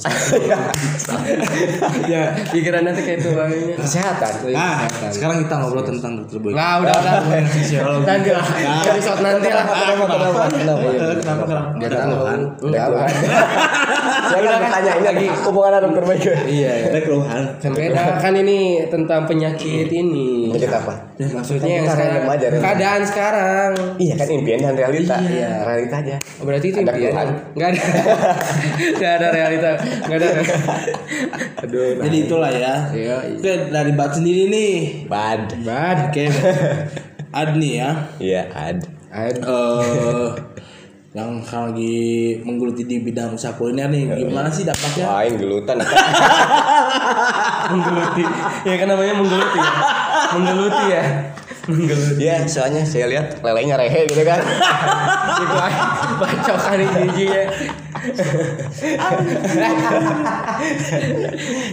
[2.06, 4.32] ya pikiran nanti kayak itu orangnya Kesehatan.
[4.54, 6.54] Nah, sekarang kita ngobrol tentang dokter Boy.
[6.54, 7.18] Nah, udah udah.
[8.06, 8.46] Nanti lah.
[8.86, 9.66] Episode nanti lah.
[9.66, 10.04] Kenapa?
[10.06, 10.42] Kenapa?
[10.46, 10.82] Kenapa?
[11.18, 11.70] Kenapa kenapa?
[11.74, 12.06] Dia Ada tahu.
[12.14, 12.40] keluhan.
[12.62, 12.98] Enggak apa.
[14.24, 16.34] Saya kan bertanya ini lagi hubungan dokter Boyke.
[16.46, 16.86] Iya, ya.
[16.94, 17.42] Ada keluhan.
[17.58, 20.54] Kan beda kan ini tentang penyakit ini.
[20.54, 20.94] Penyakit apa?
[21.18, 22.22] Maksudnya yang sekarang
[22.62, 23.70] keadaan sekarang.
[23.98, 25.16] Iya kan impian dan realita.
[25.18, 25.66] Iya.
[25.66, 26.16] Realita aja.
[26.38, 27.26] Oh, berarti itu impian.
[27.58, 27.82] Enggak ada.
[28.92, 29.70] Enggak ada realita.
[29.80, 30.28] Enggak ada.
[31.64, 32.04] Aduh.
[32.04, 32.74] Jadi itulah ya.
[32.92, 33.16] Iya.
[33.40, 34.74] Oke, dari Bat sendiri nih.
[35.08, 35.64] Bad.
[35.64, 35.98] Bad.
[36.12, 36.24] Oke.
[37.40, 37.90] Ad nih ya.
[38.20, 38.78] Iya, ad.
[39.10, 39.36] Ad.
[39.42, 40.54] Eh
[41.14, 41.94] yang sekarang lagi
[42.42, 45.06] menggeluti di bidang usaha kuliner nih gimana sih dampaknya?
[45.06, 45.78] Main gelutan.
[47.70, 48.24] menggeluti.
[48.66, 49.72] Ya kan namanya menggeluti ya.
[50.34, 51.04] Menggeluti ya.
[52.22, 54.40] Iya, soalnya saya lihat lelenya rehe gitu kan.
[55.40, 55.44] Itu
[56.20, 57.42] bacokan ini giginya.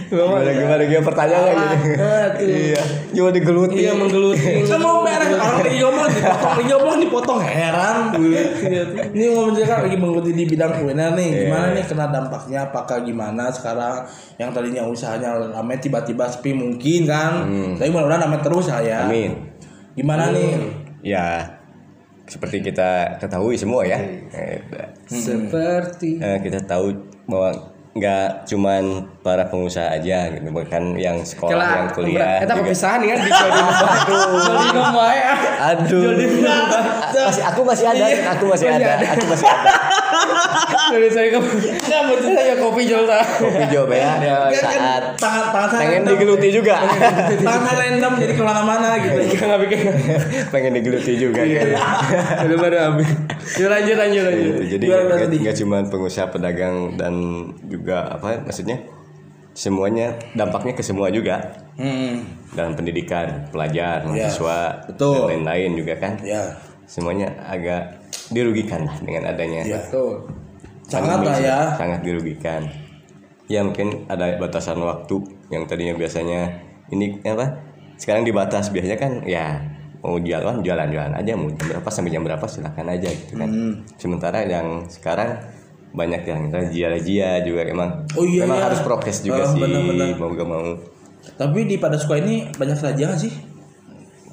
[0.08, 2.04] Gimana gimana gimana pertanyaannya gitu.
[2.42, 3.76] Iya, cuma digeluti.
[3.84, 4.64] Iya menggeluti.
[4.82, 7.96] Mau merah orang lagi ngomong dipotong, lagi ngomong dipotong heran.
[9.12, 11.30] Ini ngomong kan lagi menggeluti di bidang kuliner nih.
[11.46, 12.72] Gimana nih kena dampaknya?
[12.72, 14.08] Apakah gimana sekarang
[14.40, 17.44] yang tadinya usahanya ramai tiba-tiba sepi mungkin kan?
[17.76, 19.04] Tapi mudah-mudahan ramai terus ya.
[19.06, 19.51] Amin.
[19.92, 20.56] Gimana nih?
[21.04, 21.58] Ya,
[22.24, 24.00] seperti kita ketahui semua ya.
[24.32, 24.62] Eh,
[25.04, 26.96] Seperti eh, kita tahu
[27.28, 27.52] bahwa
[27.92, 32.40] nggak cuman para pengusaha aja gitu, bukan yang sekolah, yang kuliah.
[32.40, 32.64] Kita juga.
[32.64, 33.60] kepisahan kan di Jody
[34.48, 35.18] Jody Nomai.
[35.60, 36.16] Aduh.
[37.12, 38.96] Masih aku masih ada, aku masih ada.
[38.96, 39.72] aku masih ada.
[40.90, 43.22] Jadi saya ke Enggak mau saya kopi jual tak.
[43.38, 46.76] Kopi job ya, Kan- kan saat tangan tangan saya pengen digeluti juga.
[47.38, 49.18] Tangan saya random jadi ke mana-mana gitu.
[49.38, 49.80] Enggak bikin.
[50.48, 51.68] pengen digeluti juga kan.
[52.44, 53.08] Udah baru habis.
[53.58, 54.44] Lanjut lanjut lanjut.
[54.52, 54.62] Gitu.
[54.70, 55.36] Jadi Gimana nggak tadi?
[55.38, 57.14] nggak cuma pengusaha pedagang dan
[57.64, 58.78] juga apa maksudnya
[59.52, 62.24] semuanya dampaknya ke semua juga Hmm.
[62.52, 65.24] dalam pendidikan pelajar mahasiswa betul.
[65.24, 66.52] dan lain-lain juga kan Ya.
[66.84, 68.01] semuanya agak
[68.32, 69.78] dirugikan lah dengan adanya Ya.
[69.86, 70.24] Tuh.
[70.82, 71.58] Sangat lah ya.
[71.72, 72.68] sangat dirugikan
[73.46, 75.16] ya mungkin ada batasan waktu
[75.48, 76.52] yang tadinya biasanya
[76.88, 77.60] ini apa
[77.94, 79.60] sekarang dibatas biasanya kan ya
[79.98, 83.48] mau jalan jalan jalan aja mau jam berapa sampai jam berapa silakan aja gitu kan
[83.48, 83.74] Hmm.
[83.94, 85.36] sementara yang sekarang
[85.92, 88.64] banyak yang razia-razia juga emang Oh iya, memang iya.
[88.66, 90.16] harus prokes juga Ah, sih benar-benar.
[90.16, 90.64] mau gak mau
[91.32, 93.32] Tapi di pada suka ini banyak nggak sih?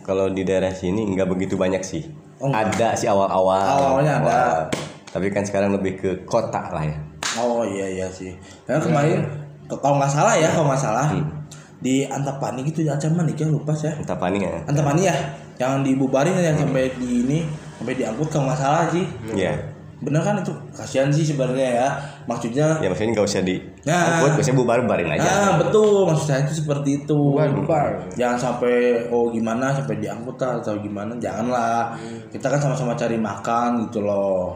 [0.01, 2.07] kalau di daerah sini nggak begitu banyak sih
[2.39, 4.25] Oh, ada sih awal-awal Awal-awalnya ada.
[4.25, 4.59] Awal.
[5.09, 6.95] tapi kan sekarang lebih ke kota lah ya
[7.35, 8.33] Oh iya iya sih.
[8.63, 9.19] Karena kemarin
[9.63, 11.07] ke- kalau nggak salah ya kalau nggak salah
[11.77, 13.93] di Antapani gitu ya Acaman nih kan lupa saya.
[13.93, 15.15] entah paling ya Antapani ya
[15.57, 17.39] yang dibubarin yang sampai di ini
[17.75, 19.03] sampai diangkut kalau nggak salah sih.
[19.31, 19.51] ya
[19.99, 21.89] Bener kan itu kasihan sih sebenarnya ya.
[22.23, 24.23] Maksudnya ya maksudnya nggak usah di Nah.
[24.23, 27.19] angkut biasanya bubar barin aja Ah betul maksud saya itu seperti itu.
[27.35, 27.87] Bubar, bubar.
[28.15, 31.99] Jangan sampai oh gimana sampai diangkut atau gimana janganlah.
[32.31, 34.55] Kita kan sama-sama cari makan gitu loh.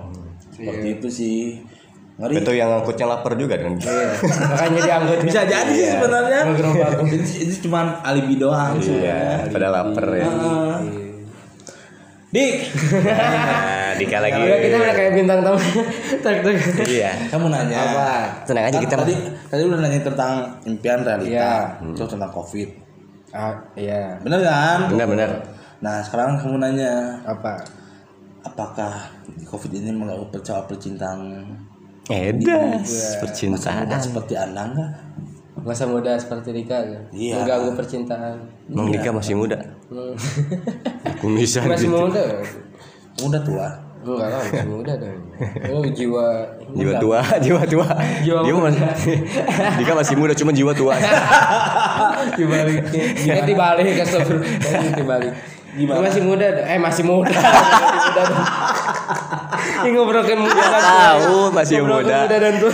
[0.55, 1.39] Seperti itu sih.
[2.13, 2.45] Ngeri.
[2.45, 5.97] itu yang angkutnya lapar juga kan Makanya diangkut Bisa jadi sih Iya.
[5.97, 6.39] sebenarnya.
[7.09, 10.29] Itu cuma alibi doang iya pada lapar ya.
[12.33, 12.55] Dik,
[13.05, 15.61] nah Dika lagi Udah kita udah kayak bintang tamu.
[16.17, 16.85] Tak tak.
[16.89, 17.77] iya kamu nanya.
[17.93, 18.09] Apa?
[18.49, 19.13] tenang aja Kan kita tadi
[19.45, 20.33] tadi udah nanya tentang
[20.65, 21.93] impian realita, Iya.
[21.93, 22.69] terus tentang covid.
[23.29, 24.17] Ah, iya.
[24.25, 24.89] Bener kan?
[24.89, 25.29] benar-benar
[25.77, 27.53] Nah sekarang kamu nanya, Apa?
[28.43, 29.13] apakah
[29.45, 31.47] covid ini mengganggu percaya percintaan
[32.09, 34.91] Eda masa percintaan seperti anda enggak?
[35.63, 37.07] Masa muda seperti kan?
[37.15, 37.39] Iya.
[37.39, 38.35] Mengganggu percintaan.
[38.67, 39.55] Emang Dika masih muda
[39.87, 40.11] Hmm.
[41.07, 42.23] aku bisa Masih gitu muda.
[43.23, 43.67] Udah tua.
[44.03, 45.19] Enggak lah, masih muda dong.
[45.71, 46.25] Oh, jiwa
[46.75, 47.87] jiwa tua jiwa tua
[48.19, 48.67] Jiwa dia muda.
[48.91, 49.15] masih
[49.79, 50.95] Dika masih muda cuma jiwa tua
[52.35, 52.83] dibalik.
[53.23, 54.07] Dia dibalik kan
[54.99, 55.31] dibalik.
[55.73, 56.05] Gimana?
[56.05, 57.31] Masih muda, eh masih muda.
[57.33, 58.23] masih muda.
[59.83, 60.99] Ini ngobrolin muda dan tua.
[61.07, 62.73] tahu masih muda muda dan tua.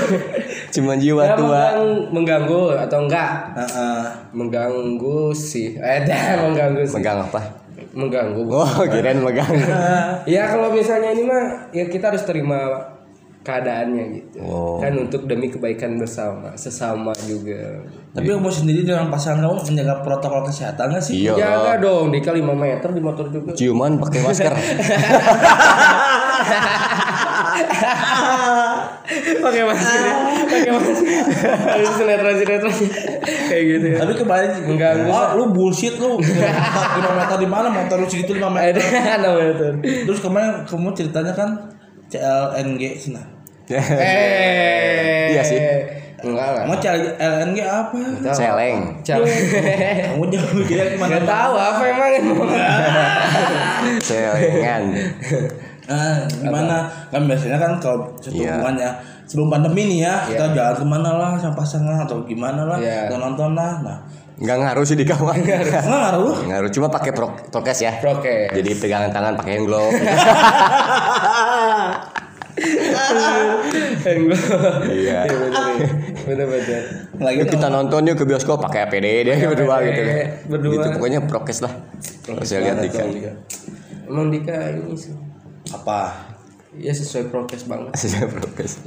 [0.72, 3.30] Cuma jiwa Ya, tua menggang- mengganggu atau enggak?
[3.56, 4.02] Heeh.
[4.32, 5.74] Mengganggu sih.
[5.74, 6.96] Eh, dah mengganggu sih.
[6.96, 7.40] megang apa
[7.90, 8.42] Mengganggu.
[8.46, 9.50] oh kirain megang
[10.30, 12.58] Ya kalau misalnya ini mah ya kita harus terima
[13.40, 14.78] keadaannya gitu Oh.
[14.78, 20.42] kan untuk demi kebaikan bersama sesama juga Tapi kamu sendiri dengan pasangan kamu menjaga protokol
[20.44, 21.24] kesehatan nggak sih?
[21.24, 21.34] Iya.
[21.36, 24.54] jaga dong Dika 5 meter di motor juga Ciuman pakai masker.
[29.40, 30.14] pakai masker ya.
[30.46, 31.06] pakai masker
[31.50, 32.74] harus sinetron sinetron
[33.50, 35.10] kayak gitu ya Tapi kemarin Enggak, enggak.
[35.10, 36.18] oh, lu bullshit lu.
[36.18, 36.30] 5
[37.12, 38.78] meter di mana motor lu segitu 5 meter.
[38.78, 39.70] ada 6 meter
[40.06, 41.50] Terus kemarin kamu ceritanya kan
[42.08, 43.22] CLNG sana.
[43.70, 45.58] eh Iya sih.
[46.20, 47.98] enggak lah Kamu CLNG apa?
[48.30, 48.78] Celeng.
[50.06, 51.10] Kamu jauh dia ke mana?
[51.12, 52.10] Nggak tahu apa emang
[54.00, 54.84] Celengan.
[55.90, 56.78] Nah, gimana?
[57.10, 58.54] Kan biasanya kan kalau satu Iya.
[58.56, 58.90] hubungannya
[59.26, 63.10] sebelum pandemi nih ya, kita jalan ke mana lah sama pasangan atau gimana lah, Iya.
[63.10, 63.82] kita nonton lah.
[63.82, 63.98] Nah,
[64.40, 65.36] Enggak ngaruh sih di kawan.
[65.36, 66.48] nggak ngaruh.
[66.48, 67.92] Ngaruh cuma pakai pro prokes ya.
[68.00, 68.48] Oke.
[68.54, 69.92] Jadi pegangan tangan pakai hand glove.
[74.90, 75.20] Iya.
[76.28, 76.82] bener bener
[77.20, 80.02] Lagi kita nonton yuk ke bioskop pakai APD deh berdua gitu.
[80.50, 80.72] berdua.
[80.76, 81.74] Gitu pokoknya prokes lah.
[82.26, 83.04] Kalau saya lihat Dika.
[84.10, 85.14] emang Dika ini sih
[85.72, 86.02] apa?
[86.70, 88.86] ya sesuai prokes banget Saya prokes.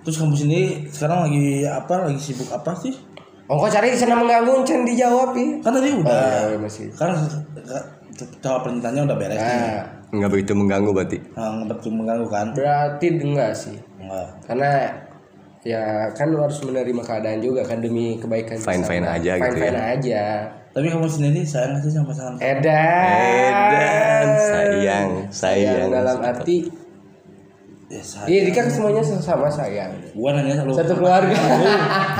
[0.00, 2.08] Terus kamu sendiri sekarang lagi apa?
[2.08, 2.96] Lagi sibuk apa sih?
[3.44, 5.60] Oh, kok cari sana mengganggu Cen dijawab ya.
[5.60, 6.48] Kan tadi udah.
[6.48, 6.88] iya, masih.
[6.96, 7.12] Kan
[8.40, 9.44] jawab pertanyaannya udah beres nih.
[9.44, 11.18] Nah, Enggak begitu mengganggu berarti.
[11.34, 12.46] Nah, nggak betul mengganggu kan?
[12.50, 13.76] berarti enggak sih.
[14.00, 14.26] Enggak.
[14.46, 14.70] Karena
[15.60, 15.82] ya
[16.16, 19.18] kan lu harus menerima keadaan juga kan demi kebaikan Fine-fine bersama.
[19.20, 19.84] aja gitu Fine-fine ya.
[19.92, 20.24] aja.
[20.70, 22.38] Tapi kamu sendiri sayang sih sama pasangan?
[22.38, 22.62] Edan.
[22.70, 25.90] Edan, sayang, sayang.
[25.90, 26.70] dalam arti
[27.90, 28.30] Ya, sayang.
[28.30, 29.90] Iya, Dika semuanya sama sayang.
[30.14, 30.78] Gua nanya selalu.
[30.78, 31.34] Satu keluarga.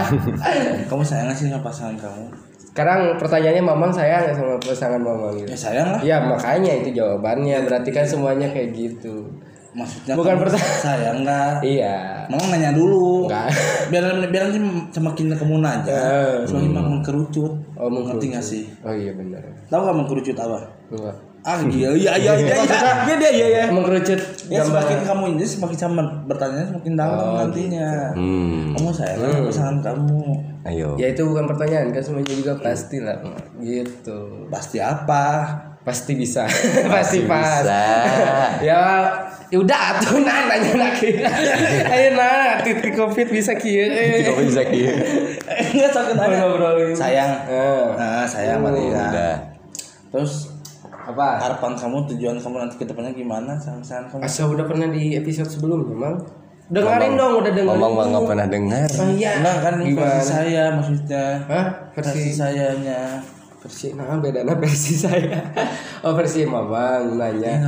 [0.90, 2.26] kamu sayang nggak sih sama pasangan kamu?
[2.58, 5.54] Sekarang pertanyaannya Mamang sayang nggak sama pasangan Mamang Ya gitu?
[5.54, 6.00] sayang lah.
[6.02, 7.62] Ya makanya itu jawabannya.
[7.70, 9.30] Berarti kan semuanya kayak gitu.
[9.70, 10.78] Maksudnya Bukan pertanyaan.
[10.78, 11.52] sayang nggak?
[11.62, 11.96] Iya.
[12.26, 13.26] Mau nanya dulu.
[13.26, 13.54] Enggak.
[13.86, 14.58] Biar biar nanti
[14.90, 16.42] semakin kamu nanya, Eh.
[16.42, 17.52] semakin makin kerucut.
[17.74, 18.28] Oh, Ngerti mengkerucut.
[18.28, 18.62] nggak sih?
[18.80, 19.42] Oh iya benar.
[19.66, 20.58] Tahu nggak mengkerucut apa?
[20.88, 21.16] Enggak.
[21.40, 23.46] Ah iya iya iya iya iya iya iya iya.
[23.48, 23.64] iya.
[23.72, 24.76] Mengkerucut Ya gambar.
[24.76, 27.88] semakin kamu ini semakin sama bertanya semakin dalam nantinya.
[28.12, 28.74] Hmm.
[28.74, 30.20] Kamu sayang sama pasangan kamu.
[30.60, 30.88] Ayo.
[30.94, 33.16] Ya itu bukan pertanyaan kan semuanya juga pasti lah.
[33.56, 34.18] Gitu.
[34.50, 35.24] Pasti apa?
[35.80, 36.44] Pasti bisa.
[36.92, 37.64] pasti pas.
[37.64, 37.84] bisa.
[38.60, 38.82] ya
[39.50, 41.10] ya udah tuh nah nanya lagi.
[41.96, 43.88] Ayo nah titik covid bisa kieu.
[44.28, 44.92] Kau bisa kieu.
[45.48, 46.36] Enggak sakit nanya.
[46.44, 46.92] Ngobrolin.
[46.92, 47.32] Sayang.
[47.48, 49.06] Eh, Nah, sayang berarti ya.
[49.08, 49.36] Udah.
[50.10, 50.32] Terus
[51.10, 51.42] apa?
[51.42, 54.20] harapan kamu, tujuan kamu nanti ke depannya gimana pasangan kamu?
[54.22, 56.16] Asa udah pernah di episode sebelumnya, Mang?
[56.70, 57.74] Dengerin dong, udah dengerin.
[57.74, 58.88] Ngomong mah nggak pernah dengar.
[58.94, 59.30] Oh, iya.
[59.42, 61.24] Enggak kan versi saya maksudnya.
[61.50, 61.66] Hah?
[61.98, 63.00] Versi Versi sayanya.
[63.60, 65.36] Versi nah beda nah versi saya.
[66.00, 67.60] Oh, versi Mamang nanya.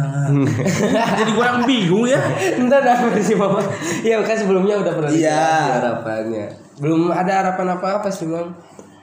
[1.20, 2.16] Jadi kurang bingung ya.
[2.56, 3.60] Entar dah versi Mamang.
[4.00, 5.44] Iya, kan sebelumnya udah pernah Iya.
[5.76, 6.48] harapannya.
[6.80, 8.56] Belum ada harapan apa-apa sih, Mang.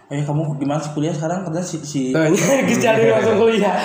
[0.10, 2.42] Eh kamu gimana sih kuliah sekarang katanya si, si Tanya
[2.82, 3.78] cari langsung kuliah.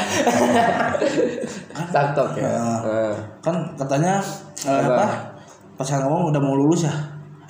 [1.93, 2.49] Taktok ya.
[2.49, 3.13] Heeh.
[3.45, 4.25] kan katanya
[4.65, 5.37] eh, apa?
[5.77, 6.95] Pasangan kamu udah mau lulus ya?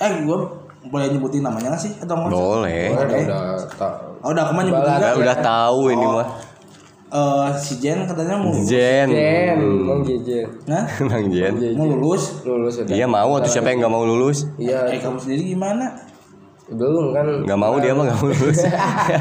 [0.03, 0.43] Eh gua
[0.95, 2.31] boleh nyebutin namanya nggak sih atau enggak?
[2.31, 2.83] Boleh.
[2.87, 3.41] Oh, udah udah
[3.75, 3.93] tak.
[4.23, 4.95] Oh, udah aku mah nyebutin.
[4.95, 6.27] Udah, udah tahu ini mah.
[7.05, 9.07] Eh, si Jen katanya mau Jen.
[9.07, 10.47] Jen, Mang Jejen.
[10.67, 11.53] Nah, Bang Jen.
[11.75, 12.43] mau lulus.
[12.43, 12.91] Lulus udah.
[12.91, 14.47] Iya mau tuh siapa yang nggak mau lulus?
[14.55, 15.95] Iya, Eh kamu sendiri gimana?
[16.67, 18.57] Belum kan Nggak mau dia mah nggak mau lulus.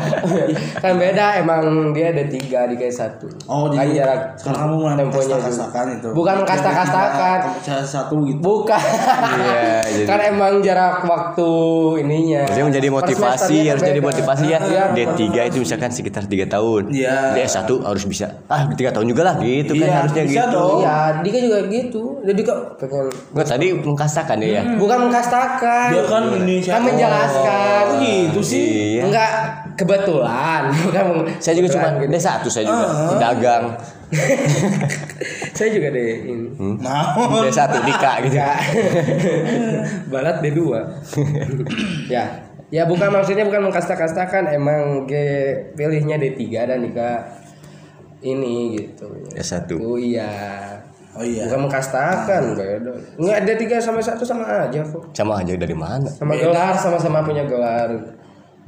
[0.83, 4.75] kan beda emang dia ada tiga di kayak satu Oh, kan jadi jarak sekarang kamu
[4.75, 6.09] mau temponya kasta-kastakan itu.
[6.11, 7.39] bukan kasta-kastakan
[7.85, 8.41] satu gitu.
[8.41, 11.51] bukan Iya, jadi- kan emang jarak waktu
[12.01, 14.59] ininya Maksudnya menjadi motivasi, harus jadi motivasi ya.
[14.65, 16.83] Iya, D3 itu misalkan sekitar 3 tahun.
[16.91, 17.37] Iya.
[17.37, 18.41] D1 harus bisa.
[18.47, 20.57] Ah, 3 tahun juga lah gitu kan Iya, harusnya bisa gitu.
[20.57, 20.79] dong.
[20.81, 24.49] iya Dika juga gitu jadi kok pengen Enggak tadi mengkastakan ya.
[24.51, 24.63] ya?
[24.75, 28.99] bukan mengkastakan Dia kan ini kan menjelaskan Oh, gitu sih.
[28.99, 29.03] Iya.
[29.11, 29.31] enggak
[29.75, 31.05] kebetulan bukan
[31.43, 32.11] Saya juga cuma gitu.
[32.15, 32.87] D1 saya juga
[33.19, 33.65] dagang.
[35.57, 37.43] saya juga deh ini Mau.
[37.43, 38.35] D1 Dika gitu.
[38.39, 38.59] Enggak.
[40.11, 40.61] Barat D2.
[42.07, 42.25] ya.
[42.73, 45.13] Ya bukan maksudnya bukan mengkasta-kastakan emang G
[45.79, 47.11] pilihnya D3 dan Dika
[48.25, 49.11] ini gitu.
[49.31, 49.79] D1.
[49.79, 50.31] Oh iya.
[51.15, 51.47] Oh iya.
[51.47, 52.91] Bukan mengkastakan beda.
[53.15, 55.11] Enggak D3 sama satu sama aja kok.
[55.13, 56.07] Sama aja dari mana?
[56.07, 57.91] Sama gelar sama-sama punya gelar.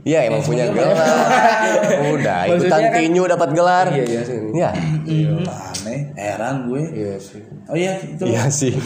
[0.00, 0.94] Iya emang punya gelar.
[2.14, 3.86] Udah, Maksudnya ikutan kan- tinju dapat gelar.
[3.90, 4.38] Iya iya sih.
[4.52, 4.70] Iya.
[4.70, 6.82] Hmm, aneh, heran gue.
[6.86, 7.42] Iya sih.
[7.66, 8.22] Oh iya itu.
[8.22, 8.70] Iya sih.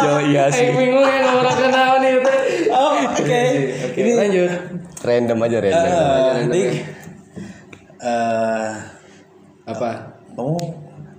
[0.00, 0.66] Yo iya Eh sih.
[0.70, 2.32] bingung ya nomor kenalan itu.
[2.70, 3.42] Oh, oke.
[3.90, 4.50] Oke, lanjut.
[5.00, 5.90] Random aja random.
[5.90, 6.70] Eh, Dik.
[8.00, 8.70] Eh,
[9.76, 9.90] Apa?
[10.30, 10.56] kamu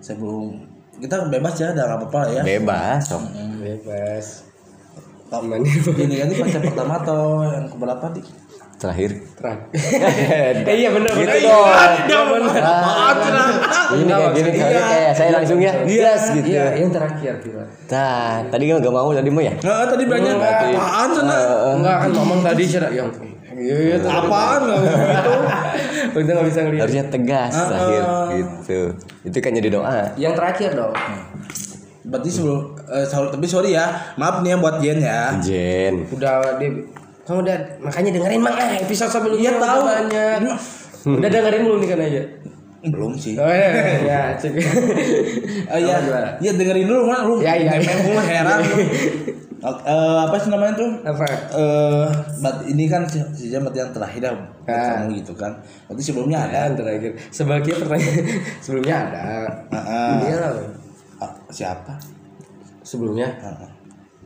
[0.02, 0.46] sebelum
[1.02, 2.42] kita bebas ya udah nggak apa-apa ya.
[2.46, 3.22] Bebas sok.
[3.62, 4.26] bebas.
[5.32, 8.22] Oh, aman ini kan pacar pertama atau yang keberapa di
[8.82, 9.12] terakhir.
[9.38, 9.60] Terang
[10.68, 11.38] eh, iya benar benar.
[11.38, 11.66] Gitu dong.
[12.10, 12.62] iya benar.
[13.92, 15.72] Ini kayak gini kayak saya langsung ya.
[15.86, 16.48] Yes gitu.
[16.52, 17.64] Iya yang terakhir Vila.
[17.64, 19.54] Nah, tadi kan gak mau tadi mah ya?
[19.62, 20.36] Nggak, tadi banyak.
[20.36, 21.38] Apaan sana
[21.78, 23.10] enggak kan ngomong tadi sih yang
[23.62, 25.32] iya iya apaan nggak gitu.
[26.20, 26.82] Itu nggak bisa ngeliat.
[26.84, 28.04] Harusnya tegas terakhir
[28.34, 28.82] gitu.
[29.24, 30.00] Itu kan jadi doa.
[30.16, 30.94] Yang terakhir dong.
[32.02, 32.60] Berarti sebelum
[32.90, 33.86] eh, sorry- tapi sorry ya
[34.16, 35.22] maaf nih ya buat Jen ya.
[35.38, 35.94] Jen.
[36.10, 36.70] Udah dia
[37.22, 38.54] kamu udah makanya dengerin mang.
[38.54, 39.82] Ah episode sebelumnya Iya, udah tahu.
[39.86, 40.40] banyak.
[41.16, 42.24] Udah dengerin belum nih kan aja
[42.82, 43.38] belum sih.
[43.38, 43.70] Oh iya
[44.02, 44.58] ya cek.
[45.72, 45.96] Oh iya,
[46.42, 47.38] iya dengerin dulu kan lu.
[47.38, 47.94] Ya, iya, iya.
[48.02, 48.60] Gue heran.
[49.64, 49.70] lu.
[49.84, 50.90] Eh, apa sih namanya tuh?
[51.02, 52.06] apa Eh,
[52.40, 54.22] bat ini kan berarti yang terakhir
[54.60, 54.98] buat Ah.
[55.00, 55.54] kamu gitu kan.
[55.86, 56.60] Berarti sebelumnya ada.
[56.66, 58.26] yang terakhir sebagai pertanyaan
[58.64, 59.22] sebelumnya ada
[59.70, 60.36] Ah, iya
[61.18, 61.94] ah, siapa?
[62.82, 63.72] sebelumnya Ah, ah.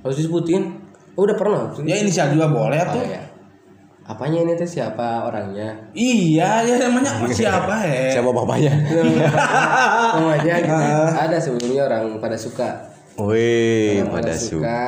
[0.02, 0.80] harus disebutin
[1.12, 3.04] oh udah pernah Ya inisial juga boleh Oh, tuh.
[3.04, 3.20] iya.
[4.06, 8.14] apanya ini tuh siapa orangnya Iya, ya namanya siapa ya?
[8.14, 8.72] siapa bapaknya
[10.16, 10.72] namanya gitu.
[10.72, 11.10] Ah.
[11.18, 12.70] ada sebelumnya orang pada suka
[13.18, 14.84] wih pada suka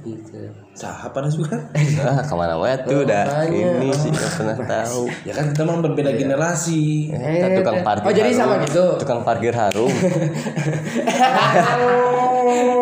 [0.00, 0.38] gitu
[0.72, 1.56] Siapa pada suka?
[1.98, 3.80] ah ke mana wae tuh makanya.
[3.80, 7.08] ini sih gak pernah tahu Ya kan kita memang berbeda generasi.
[7.08, 8.38] kita tukang Eh, parkir oh jadi harum.
[8.38, 9.88] sama gitu tukang parkir harum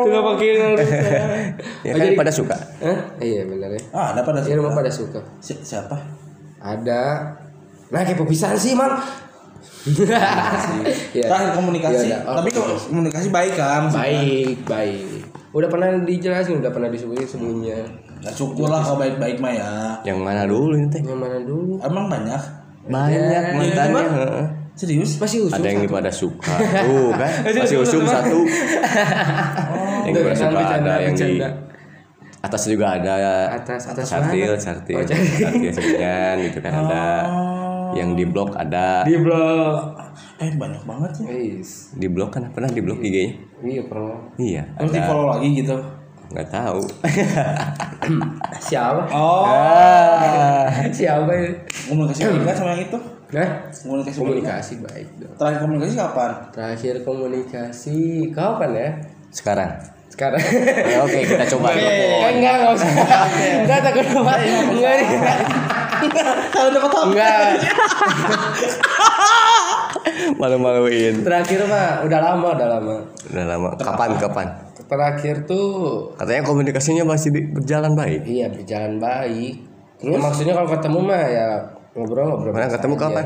[0.04, 0.74] Tukang parkir ya
[1.86, 2.98] Oh, kan jadi- pada suka Hah?
[3.18, 4.58] iya benar ya Ah, ada pada Iya suka.
[4.58, 5.96] rumah pada suka Si- siapa?
[6.58, 7.02] ada
[7.86, 8.96] nah kayak pepisahan sih mang
[9.84, 11.24] Iya.
[11.24, 12.06] Terakhir komunikasi.
[12.06, 12.18] Iya, ada.
[12.26, 13.82] Oh, Tapi kok komunikasi baik kan?
[13.88, 15.04] baik baik
[15.50, 17.78] udah pernah dijelasin udah pernah disebutin sebelumnya
[18.18, 19.70] Ya syukur lah kalau baik-baik mah ya.
[20.02, 22.42] yang mana dulu ini teh yang mana dulu Emang banyak?
[22.84, 24.08] banyak mantannya Bang?
[24.10, 24.46] heeh.
[24.74, 25.14] Serius?
[25.16, 25.94] masih usung ada yang satu.
[25.94, 27.30] pada suka tuh kan
[27.62, 28.38] masih usum satu
[30.02, 31.38] yang pada suka ada yang di
[32.40, 33.14] atas juga ada
[33.54, 34.58] Atas, atas sartil mana?
[34.58, 35.30] sartil Oh, sartil.
[35.38, 37.04] sartil sekian gitu kan ada
[37.94, 39.06] yang di blok ada.
[39.06, 39.94] Di blog
[40.42, 41.26] Eh banyak banget ya.
[41.30, 41.94] Wis.
[41.94, 42.50] di blok kan?
[42.50, 43.38] Pernah di blok IG-nya?
[43.62, 44.18] Iya pernah.
[44.34, 44.62] Iya.
[44.78, 45.76] Terus di follow lagi gitu.
[46.34, 46.82] nggak tahu.
[48.66, 49.02] Siapa?
[49.14, 49.46] Oh.
[49.46, 50.66] ah.
[50.90, 51.50] Siapa ya?
[51.86, 52.98] Komunikasi baik kan sama yang itu?
[53.34, 54.18] nah Komunikasi baik.
[54.22, 55.34] komunikasi baik dong.
[55.38, 56.30] Terakhir komunikasi kapan?
[56.54, 57.96] terakhir komunikasi
[58.30, 58.90] kapan ya?
[59.30, 59.70] Sekarang.
[60.10, 60.42] Sekarang.
[61.02, 61.74] Oke kita coba.
[61.78, 62.90] Eh, enggak enggak usah.
[63.66, 64.38] Enggak takut banget
[64.70, 64.94] enggak
[66.50, 67.04] Kalau udah ketemu.
[67.08, 67.48] enggak.
[70.40, 71.14] Malu-maluin.
[71.22, 71.92] Terakhir pak.
[72.04, 72.96] Udah lama udah lama.
[73.30, 73.68] Udah lama.
[73.76, 74.46] Kapan kapan?
[74.84, 75.66] Terakhir tuh
[76.14, 78.20] katanya komunikasinya masih di- berjalan baik.
[78.24, 79.54] Iya berjalan baik.
[80.04, 81.46] Ya, maksudnya kalau ketemu mah ya
[81.96, 83.02] ngobrol-ngobrol mana ketemu aja.
[83.02, 83.24] kapan?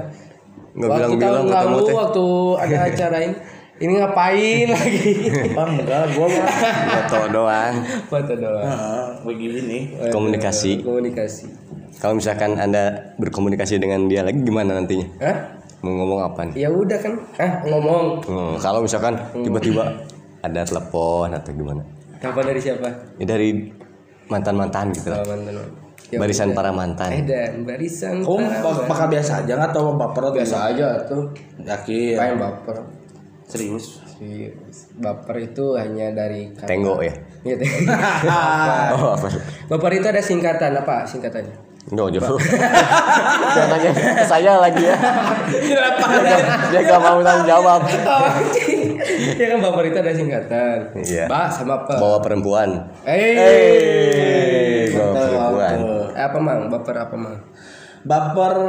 [0.78, 2.24] Nggak waktu bilang-bilang tahun ketemu lalu waktu
[2.62, 3.34] ada acara ini
[3.78, 5.06] ini ngapain lagi?
[5.52, 6.46] Bang, enggak, gua mah.
[6.92, 7.74] foto doang.
[8.06, 8.64] Foto doang.
[8.64, 9.82] Heeh, begini nih.
[10.08, 10.82] komunikasi.
[10.82, 11.46] komunikasi.
[11.96, 15.06] Kalau misalkan anda berkomunikasi dengan dia lagi gimana nantinya?
[15.20, 15.36] Hah?
[15.78, 16.54] mau ngomong apa nih?
[16.58, 17.14] Ya udah kan.
[17.36, 18.18] Ah ngomong.
[18.22, 19.86] Hmm, kalau misalkan tiba-tiba
[20.46, 21.82] ada telepon atau gimana?
[22.18, 22.88] Kapan dari siapa?
[23.14, 23.70] Ya dari
[24.26, 25.22] mantan-mantan gitu lah.
[25.22, 25.54] Oh, mantan
[26.08, 26.56] Ya barisan udah.
[26.56, 27.10] para mantan.
[27.12, 29.70] Eh dan barisan para bak- bakal biasa aja nggak?
[29.70, 31.22] Atau baper biasa aja tuh?
[31.60, 32.14] Yakin.
[32.16, 32.76] main baper
[33.48, 34.04] Serius.
[34.12, 34.52] Si-
[34.94, 37.14] baper itu hanya dari kata tenggo ya?
[37.42, 37.56] Iya.
[37.56, 38.92] Baper.
[38.94, 39.28] oh apa?
[39.66, 41.56] Baper itu ada singkatan apa singkatannya?
[41.88, 42.36] Nggak jauh.
[42.36, 44.96] Jangan nanya ke saya lagi ya.
[46.68, 47.80] Dia gak mau tanggung jawab.
[49.34, 50.78] Ya kan baper itu ada singkatan.
[50.94, 51.24] Iya.
[51.24, 52.68] ba sama apa Bawa perempuan.
[53.02, 55.76] Eh Eh, bawa perempuan.
[56.12, 56.60] apa mang?
[56.68, 57.36] Baper apa mang?
[58.04, 58.52] Baper.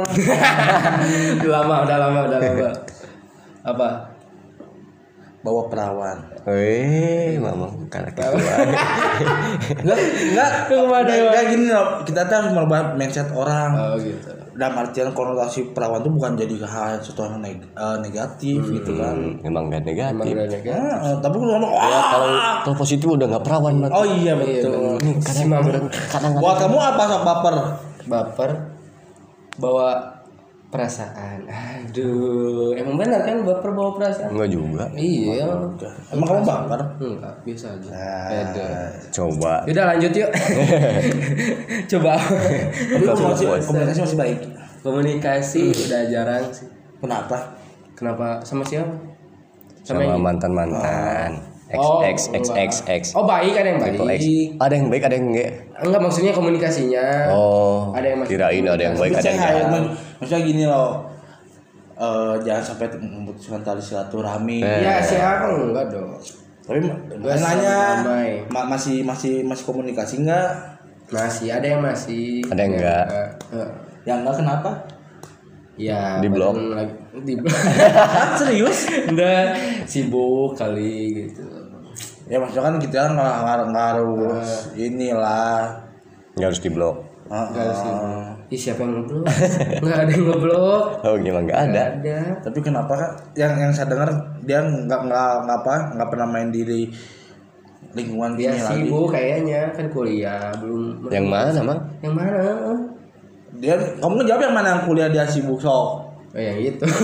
[1.36, 2.68] udah lama udah lama udah lama.
[3.60, 3.88] Apa
[5.40, 6.18] Bawa perawan.
[6.44, 8.36] Eh, mama karena gitu
[9.74, 10.50] Enggak, enggak.
[10.68, 11.86] Ke mana, Enggak, gini loh.
[12.02, 13.70] Kita tuh harus merubah mindset orang.
[13.72, 17.96] oh gitu Dalam artian konotasi perawan tuh bukan jadi hal yang sesuatu yang neg- eh,
[17.98, 19.16] negatif gitu kan.
[19.40, 22.28] Emang gak emang negatif udah kan Heeh, tapi kalau ngomong, Ya kalau
[22.60, 23.90] kalau positif udah gak perawan Mat.
[23.90, 24.98] oh iya betul.
[24.98, 25.48] Ini kadang
[25.88, 27.54] Kadang Buat kamu apa sok baper?
[28.02, 28.50] baper
[29.56, 29.88] bawa
[30.70, 35.42] perasaan aduh emang benar kan baper bawa perasaan Enggak juga iya
[36.08, 36.80] Emang kamu baper?
[36.96, 38.26] enggak biasa aja Nah.
[38.30, 38.68] beda
[39.10, 40.30] Coba Udah lanjut yuk.
[41.90, 42.14] Coba.
[42.14, 44.38] Tapi komunikasi, komunikasi masih baik.
[44.80, 46.70] Komunikasi udah jarang sih.
[46.96, 47.36] Kenapa?
[47.92, 48.94] Kenapa sama siapa?
[49.82, 52.44] Sama yang- mantan-mantan X Oh, X X.
[52.50, 54.18] X X Oh baik ada yang baik.
[54.18, 54.22] X.
[54.58, 55.50] Ada yang baik ada yang enggak
[55.80, 57.04] Enggak maksudnya komunikasinya.
[57.30, 59.82] Oh Ada yang masih- Kirain ada yang baik ada yang enggak
[60.18, 60.90] maksudnya gini loh.
[61.96, 64.58] eh, jangan sampai memutuskan tali silaturahmi.
[64.58, 64.80] Eh.
[64.80, 66.16] Ya siapa enggak dong.
[66.60, 66.80] Tapi
[67.36, 67.76] nanya
[68.48, 70.80] ma- masih masih masih komunikasi enggak?
[71.06, 72.40] Masih ada yang masih.
[72.46, 73.04] Ada yang enggak.
[73.52, 73.68] Eh,
[74.02, 74.70] Yang enggak kenapa?
[75.76, 77.52] Ya, Di lagi di blok.
[78.36, 78.88] Serius?
[79.04, 81.44] Enggak sibuk kali gitu.
[82.30, 85.60] Ya maksudnya kan kita kan nggak nggak- nggak harus inilah.
[86.32, 88.26] nggak harus diblok Enggak sibuk.
[88.48, 89.22] Ih, siapa yang ngeblok?
[89.82, 90.82] Enggak ada yang ngeblok.
[91.00, 92.18] oh gimana nggak ada Nggak ada.
[92.40, 94.10] Tapi kenapa kan yang yang saya dengar
[94.40, 96.62] dia nggak nggak nggak apa nggak pernah main di
[97.90, 98.74] lingkungan Dia ini lagi.
[98.82, 101.06] sibuk kayaknya kan kuliah belum.
[101.08, 102.38] yang mana mang Yang mana?
[103.52, 106.06] Dia kamu ngejawab yang mana yang kuliah dia sibuk sok.
[106.30, 106.86] Oh yang itu.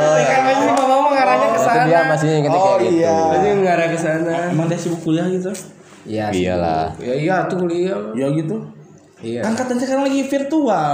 [0.00, 1.84] Oh, masih ngomong mengarahnya ke itu sana.
[1.84, 3.16] dia masih ngerti Oh, kayak gitu iya.
[3.28, 4.34] Masih mengarah ke sana.
[4.48, 5.50] Emang dia sibuk kuliah gitu?
[6.02, 6.24] Iya.
[6.30, 6.84] Iyalah.
[6.90, 7.02] sibuk.
[7.02, 7.98] Ya iya tuh kuliah.
[8.12, 8.56] Ya gitu.
[9.20, 9.40] Iya.
[9.42, 10.92] Kan katanya sekarang lagi virtual.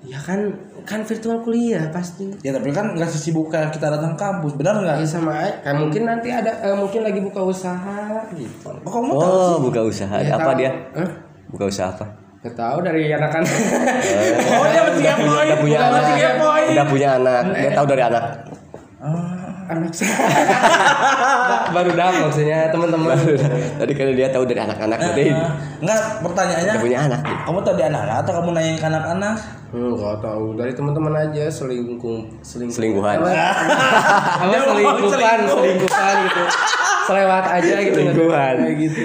[0.00, 0.40] Ya kan
[0.82, 2.32] kan virtual kuliah pasti.
[2.40, 4.96] Ya tapi kan nggak sesibuk kayak kita datang kampus, benar nggak?
[4.96, 5.60] Ya sama aja.
[5.62, 8.66] Kan mungkin nanti ada eh, mungkin lagi buka usaha gitu.
[8.66, 10.58] Oh, kamu tahu oh buka usaha Ya, apa tahu.
[10.58, 11.10] dia Hah?
[11.46, 12.06] buka usaha apa
[12.40, 13.52] Gak tahu dari anak-anak.
[14.50, 16.02] Oh, dia masih udah punya, udah punya anak
[16.72, 18.24] udah punya anak dia tahu dari anak
[19.00, 20.12] anak saya.
[21.74, 23.16] Baru dah maksudnya teman-teman.
[23.80, 25.24] tadi kalau dia tahu dari anak-anak berarti
[25.80, 29.36] Enggak, pertanyaannya punya anak kamu tahu di anak atau kamu nanya ke anak-anak?
[29.70, 30.44] Hmm, gak tahu.
[30.58, 32.76] Dari teman-teman aja selingkuh selingkuh.
[32.76, 33.16] Selingkuhan.
[33.22, 34.56] apa, apa?
[34.68, 36.42] Selingkuhan selingkuhan gitu.
[37.08, 38.00] Selewat aja gitu.
[38.04, 38.54] Selingkuhan.
[38.60, 39.02] kayak gitu.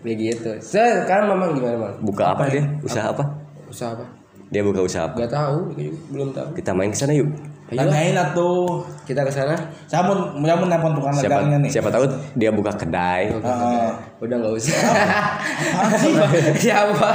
[0.00, 2.64] Kayak gitu so, sekarang mamang gimana mang buka apa dia?
[2.80, 3.24] usaha apa?
[3.68, 4.08] Usaha apa?
[4.48, 5.20] Dia buka usaha apa?
[5.20, 6.48] Gak tahu juga belum tahu.
[6.56, 7.28] Kita main ke sana yuk
[7.70, 8.82] Tanyain atuh.
[9.06, 9.54] kita ke sana.
[9.86, 11.70] Saya mau saya mau nelpon tukang siapa dagangnya nih.
[11.70, 12.04] siapa tahu
[12.34, 13.30] dia buka kedai.
[13.30, 13.88] Heeh.
[14.18, 14.74] udah nggak usah.
[16.66, 17.10] Siapa?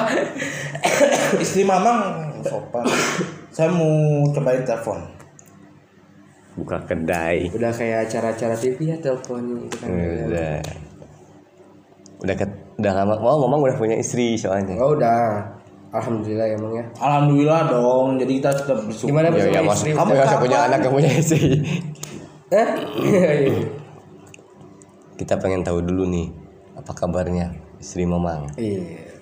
[1.44, 2.32] Istri mamang.
[2.48, 2.88] Sopan.
[3.52, 5.00] Saya mau cobain telepon.
[6.56, 7.52] buka kedai.
[7.52, 9.92] Udah kayak acara-acara TV ya telepon itu kan.
[10.32, 10.56] Udah.
[12.24, 12.46] Udah ke,
[12.80, 14.80] udah lama oh mamang udah punya istri soalnya.
[14.80, 15.44] Oh udah
[15.96, 18.08] alhamdulillah emang ya Alhamdulillah dong.
[18.20, 19.08] Jadi kita sudah bersyukur.
[19.16, 21.44] gimana ya ya istri kamu nggak punya anak nggak punya istri
[22.52, 22.70] eh
[25.16, 26.28] kita pengen tahu dulu nih
[26.76, 29.16] apa kabarnya istri mamang Iya.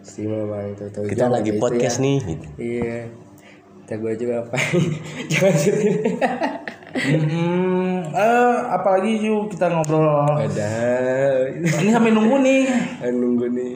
[0.00, 2.04] Si mama itu tahu kita lagi itu podcast ya.
[2.08, 2.46] nih gitu.
[2.56, 2.96] Iya.
[3.84, 4.56] Kita gue juga apa?
[5.30, 5.94] Jangan sedih.
[6.90, 10.26] Hmm, eh, apalagi yuk kita ngobrol.
[10.40, 10.72] Ada.
[11.52, 12.62] Ini sampai nunggu nih.
[13.12, 13.72] Nunggu nih.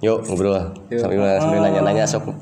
[0.00, 0.58] Yuk ngobrol
[0.90, 2.32] sambil sambil nanya-nanya sok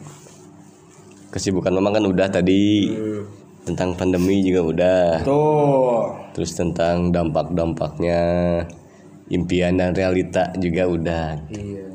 [1.28, 3.22] kesibukan mamang kan udah tadi Hmm.
[3.62, 6.10] tentang pandemi juga udah Tuh.
[6.32, 8.20] terus tentang dampak-dampaknya
[9.28, 11.86] impian dan realita juga udah Iya.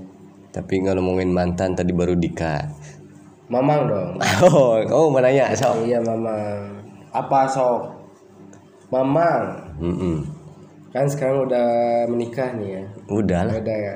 [0.50, 2.66] tapi ngomongin mantan tadi baru Dika
[3.48, 4.12] Mamang dong.
[4.44, 6.84] oh kamu mau nanya sok Iya mamang.
[7.16, 7.96] Apa sok?
[8.92, 9.72] Mamang.
[9.80, 10.20] Mm-mm.
[10.92, 11.68] Kan sekarang udah
[12.12, 12.84] menikah nih ya.
[13.08, 13.96] udah lah Beda ya.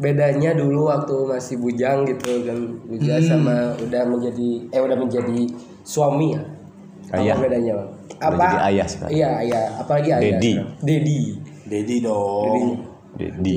[0.00, 2.56] Bedanya dulu waktu masih bujang gitu kan
[2.88, 5.44] bujang sama udah menjadi eh udah menjadi
[5.84, 6.42] suami ya.
[7.10, 7.34] Ayah.
[7.36, 7.90] Apa bedanya, Bang?
[7.90, 8.46] Udah Apa?
[8.46, 9.12] jadi ayah sekarang.
[9.12, 9.64] Iya, ayah.
[9.82, 10.22] Apalagi ayah.
[10.38, 10.52] Dedi.
[10.80, 11.20] Dedi.
[11.66, 12.64] Dedi dong.
[13.18, 13.54] Dedi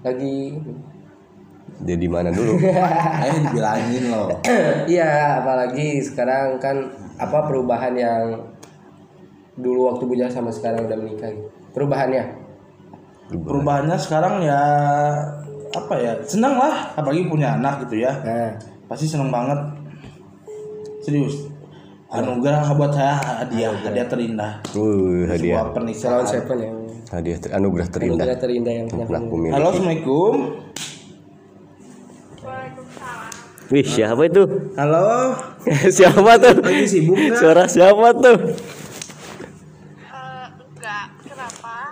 [0.00, 0.34] Lagi
[1.80, 2.60] jadi mana dulu
[3.24, 4.28] Ayo dibilangin loh.
[4.92, 6.76] iya, apalagi sekarang kan
[7.16, 8.24] apa perubahan yang
[9.56, 11.48] dulu waktu bujang sama sekarang udah menikah gitu.
[11.72, 12.39] Perubahannya.
[13.30, 14.58] Perubahannya sekarang ya
[15.70, 16.12] apa ya?
[16.20, 18.12] Senang lah apalagi punya anak gitu ya.
[18.18, 18.52] Nah,
[18.84, 19.54] Pasti seneng banget.
[21.00, 21.46] Serius.
[22.10, 24.52] Anugerah buat saya hadiah, hadiah terindah.
[24.74, 26.26] uh hadiah Sebuah pernikahan.
[26.26, 26.76] seven yang
[27.08, 29.54] hadiah ter- anugerah terindah anugerah terindah yang pernah pernah aku- miliki.
[29.54, 30.34] Halo, assalamualaikum.
[33.70, 34.42] Wih siapa itu
[34.74, 35.38] Halo,
[35.96, 37.38] siapa tuh lagi sibuk nggak?
[37.38, 38.38] suara siapa tuh
[40.02, 41.89] Eh, enggak, kenapa?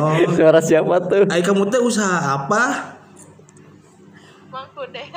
[0.00, 2.62] Oh, suara siapa tuh Ay, kamu teh usaha apa?
[4.48, 5.10] Mang Kudel,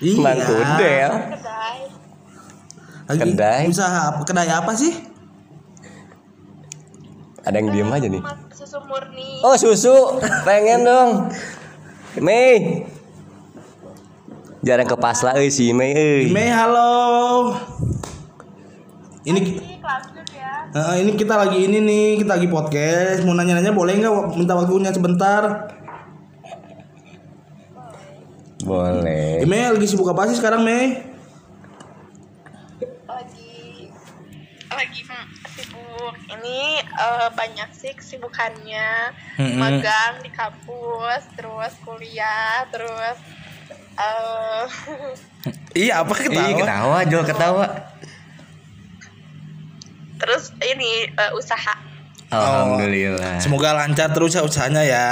[0.00, 0.18] Iya.
[0.18, 1.78] Mang Kudel kedai.
[3.06, 3.62] Lagi Kedai.
[3.68, 4.22] Usaha apa?
[4.22, 4.92] Kedai apa sih?
[7.40, 8.20] ada yang diem aja nih
[8.52, 9.40] susu murni.
[9.40, 9.96] oh susu
[10.44, 11.10] pengen dong
[12.20, 12.84] Mei
[14.60, 17.56] jarang ke pasla euy si Mei euy Mei, halo.
[19.24, 19.40] Ini
[20.34, 20.52] ya.
[20.70, 23.26] eh, ini kita lagi ini nih, kita lagi podcast.
[23.26, 25.70] Mau nanya-nanya boleh nggak minta waktunya sebentar?
[28.60, 31.00] boleh Eh, Mei lagi sibuk apa sih sekarang Mei?
[33.08, 33.88] Lagi
[34.70, 35.26] lagi hmm,
[35.56, 36.14] sibuk.
[36.28, 38.90] Ini eh, banyak sih kesibukannya.
[39.58, 43.18] Magang di kampus, terus kuliah, terus
[44.00, 44.64] eh
[45.86, 47.64] Iya apa Ih, ketawa jual ketawa
[50.20, 51.74] terus ini eh, usaha
[52.30, 53.42] Alhamdulillah.
[53.42, 55.08] Semoga lancar terus ya usahanya ya.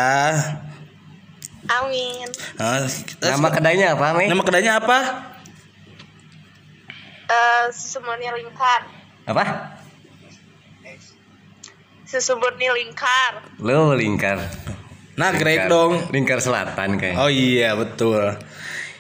[1.68, 2.86] amin Nah,
[3.18, 4.24] Nama kedainya apa, Mi?
[4.24, 4.98] nama kedainya apa?
[7.26, 8.86] Eh, susu murni lingkar
[9.24, 9.44] Apa?
[12.04, 14.38] susu murni lingkar Lo lingkar.
[15.18, 15.98] Nah, Lingkar- great dong.
[16.08, 17.18] Lingkar selatan kayak.
[17.18, 18.38] Oh iya betul.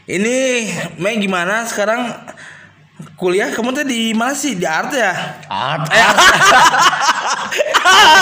[0.04, 0.66] Ini
[0.98, 2.10] Mei gimana sekarang
[3.14, 5.14] kuliah kamu tuh di mana sih di art ya?
[5.46, 5.86] Art.
[5.90, 6.02] Eh,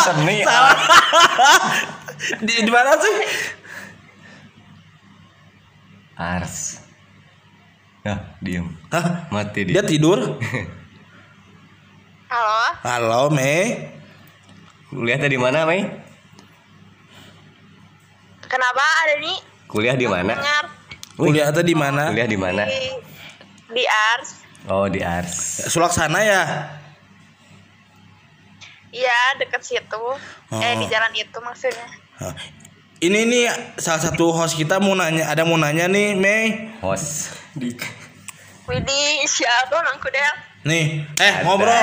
[0.04, 0.44] Seni.
[2.44, 3.16] Di, di mana sih?
[6.16, 6.80] Ars.
[8.04, 8.68] Nah, diem.
[8.92, 9.28] Hah?
[9.28, 9.82] Mati Dia dia.
[9.84, 10.38] tidur.
[12.30, 13.92] halo Halo Mei.
[14.86, 15.82] Kuliahnya di mana, Mei?
[18.46, 20.38] kenapa ada nih Kuliah di mana?
[21.18, 22.14] Kuliah tuh di mana?
[22.14, 22.62] Kuliah di mana?
[22.62, 22.94] di
[23.74, 25.70] di ars Oh, di Ars.
[25.70, 26.42] Sulaksana ya.
[28.96, 30.04] Iya deket situ
[30.56, 31.86] eh di jalan itu maksudnya.
[32.96, 33.44] Ini nih
[33.76, 36.72] salah satu host kita mau nanya, ada mau nanya nih Mei.
[36.80, 37.36] Host.
[38.66, 40.22] Widih siapa nangku deh
[40.66, 41.78] Nih, eh ngobrol.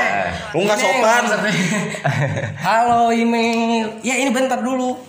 [0.52, 1.24] Lu nggak sopan.
[2.68, 4.04] Halo email.
[4.04, 5.00] Ya ini bentar dulu.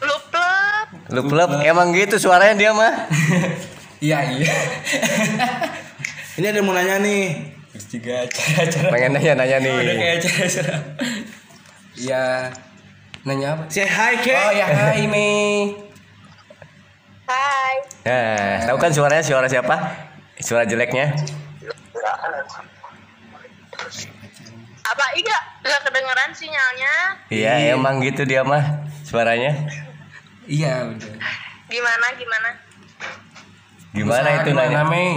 [0.00, 2.94] lup lup Lu klub emang gitu suaranya dia mah.
[4.00, 4.54] Iya iya.
[6.40, 7.52] Ini ada yang mau nanya nih.
[7.76, 8.88] Terus juga acara-acara.
[8.88, 9.74] Pengen nanya-nanya nih.
[9.76, 10.74] Udah kayak acara-acara.
[12.00, 12.24] Iya.
[13.28, 13.62] Nanya apa?
[13.68, 14.32] Say hi, Ke.
[14.32, 15.76] Oh ya hai Mei.
[17.28, 17.76] hai
[18.08, 19.76] Nah, tahu kan suaranya suara siapa?
[20.40, 21.12] Suara jeleknya?
[24.90, 26.94] apa iya nggak kedengeran sinyalnya
[27.30, 29.54] Iya, emang gitu dia mah suaranya.
[30.50, 31.14] Iya udah.
[31.70, 32.48] gimana gimana
[33.90, 34.82] Gimana Usaha itu gimana nanya?
[34.86, 35.10] Mei?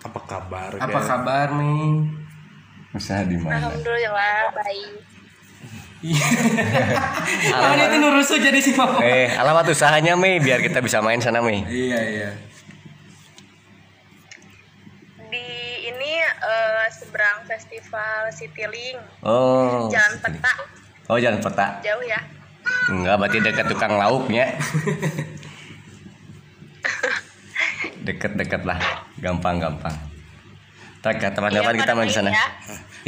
[0.00, 0.70] Apa kabar?
[0.74, 1.06] Apa Ke?
[1.06, 2.08] kabar Mei?
[2.90, 3.56] Usaha di mana?
[3.60, 4.94] alhamdulillah baik
[7.52, 8.98] Oh ini tuh nurusu jadi si mama.
[9.00, 11.60] Eh, alamat usahanya Mei biar kita bisa main sana Mei.
[11.62, 12.30] Iya iya.
[15.28, 15.46] di
[15.86, 19.86] ini eh, seberang festival Citylink Oh.
[19.86, 20.54] jalan peta
[21.06, 21.78] Oh, jalan peta.
[21.80, 22.18] jauh ya
[22.88, 24.50] Enggak, berarti dekat tukang lauknya.
[28.06, 28.78] Deket-deket lah,
[29.20, 29.94] gampang-gampang.
[31.00, 32.30] Tak Iya, kapan-kapan kita main di sana.
[32.30, 32.48] ya.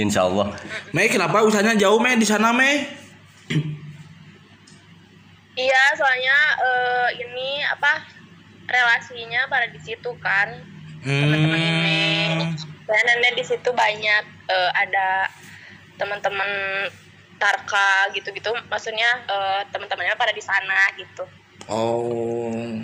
[0.01, 0.57] Insya Allah.
[0.97, 2.89] Mei kenapa usahanya jauh Mei di sana Mei?
[5.53, 8.01] iya soalnya eh, ini apa
[8.65, 10.49] relasinya pada di situ kan
[11.05, 12.01] teman-teman ini
[12.89, 15.29] dan di situ banyak eh, ada
[16.01, 16.49] teman-teman
[17.37, 21.29] Tarka gitu-gitu maksudnya eh, teman-temannya pada di sana gitu
[21.71, 22.83] Oh.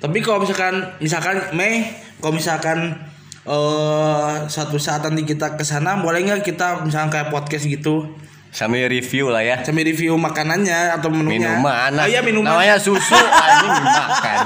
[0.00, 1.84] Tapi kalau misalkan misalkan Mei,
[2.18, 2.96] kalau misalkan
[3.42, 8.04] eh satu saat nanti kita ke sana boleh nggak kita misalkan kayak podcast gitu
[8.50, 9.62] Sambil review lah ya.
[9.62, 11.92] sambil review makanannya atau menunya Minuman.
[11.94, 13.14] oh, iya minuman Namanya susu
[13.46, 14.38] anjing makan.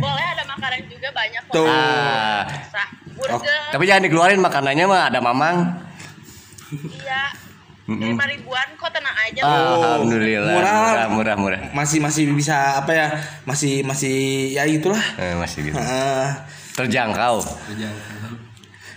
[0.00, 1.68] boleh ada makanan juga banyak kok Tuh.
[1.68, 2.48] Ah,
[3.12, 5.56] burger tapi jangan dikeluarin makanannya mah ada mamang.
[6.96, 7.28] iya
[7.84, 10.56] lima ribuan kok tenang aja Alhamdulillah.
[10.56, 10.76] Murah.
[10.80, 11.60] Murah, murah, murah.
[11.72, 13.06] masih masih bisa apa ya
[13.44, 14.16] masih masih
[14.50, 15.76] ya itulah Eh, masih gitu.
[15.76, 16.28] Heeh.
[16.74, 17.44] Terjangkau.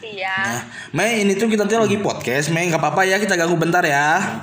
[0.02, 0.64] iya Nah,
[0.96, 4.40] Mei ini tuh kita tuh lagi podcast Mei nggak apa-apa ya kita ganggu bentar ya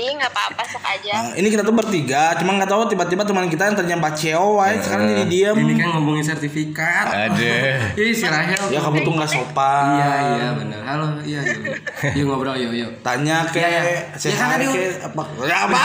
[0.00, 3.44] Ih nggak apa-apa sok aja Nah, ini kita tuh bertiga cuma nggak tahu tiba-tiba teman
[3.46, 7.04] kita yang tadinya Paceo wae sekarang jadi diem Ini kan ngomongin sertifikat.
[7.06, 7.76] Aduh.
[8.00, 8.56] Ih si Rahel.
[8.66, 10.80] ya kamu tuh nggak sopan Iya iya benar.
[10.82, 11.76] Halo iya yuk.
[12.14, 12.90] Yuk ngobrol yuk yuk.
[13.00, 13.82] tanya ke Iya, iya.
[14.10, 15.80] Ya, kan tadi ke apa ya apa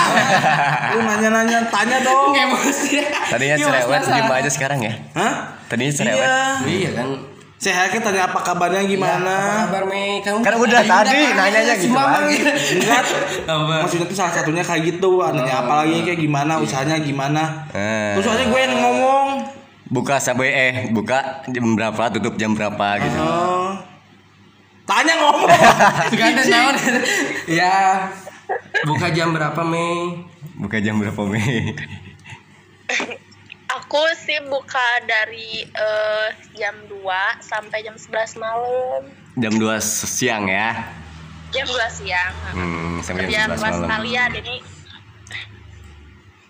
[0.89, 3.03] lu nanya-nanya tanya dong Emosi.
[3.03, 4.93] Tadinya Iya, cerewet gimana aja sekarang ya?
[5.11, 5.33] hah
[5.65, 6.23] Tadinya cerewet.
[6.23, 7.07] iya Iya kan.
[7.55, 10.19] Saya ke tanya apa kabarnya gimana Apa kabar Mei?
[10.19, 12.37] Kamu Kan udah tadi, nanyanya gitu lagi.
[13.47, 13.75] Apa?
[13.81, 18.25] maksudnya tuh salah satunya kayak gitu nanya apa lagi kayak gimana usahanya gimana Eh, terus
[18.25, 19.27] soalnya gue yang ngomong
[19.87, 23.17] buka sampai eh buka jam berapa, tutup jam berapa gitu.
[23.17, 23.71] oh.
[24.83, 25.49] tanya ngomong
[26.11, 26.75] Sekarang tahun.
[27.55, 27.73] Ya.
[28.83, 30.21] Buka jam berapa Mei?
[30.55, 31.71] Buka jam berapa Mei?
[33.95, 36.99] Aku sih buka dari eh, jam 2
[37.39, 39.07] sampai jam 11 malam.
[39.39, 40.83] Jam 2 siang ya.
[41.55, 42.33] Jam 2 siang.
[42.51, 43.87] Hmm, sampai Kerjaan jam 11 pas malam.
[43.87, 44.55] kalian ini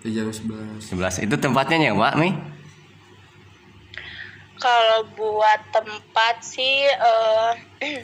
[0.09, 0.89] Jam 11.
[0.89, 2.33] 11 itu tempatnya nyewa Mei?
[4.57, 7.51] kalau buat tempat sih eh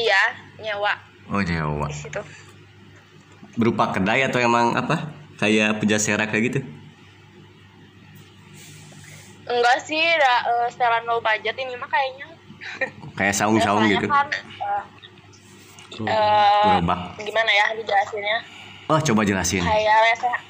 [0.00, 0.22] iya
[0.56, 0.96] nyewa
[1.28, 1.92] Oh nyewa.
[1.92, 2.24] di situ.
[3.52, 5.12] Berupa kedai atau emang apa?
[5.36, 6.60] Kayak pejasera kayak gitu?
[9.44, 12.28] Enggak sih ada eh, setelan low budget ini mah kayaknya
[13.12, 14.06] Kayak saung-saung gitu.
[14.06, 14.82] kan, eh,
[16.00, 17.00] eh, Gerobak.
[17.18, 18.38] gimana ya dijelasinnya
[18.86, 19.62] Oh, coba jelasin.
[19.62, 20.42] kayak lesehan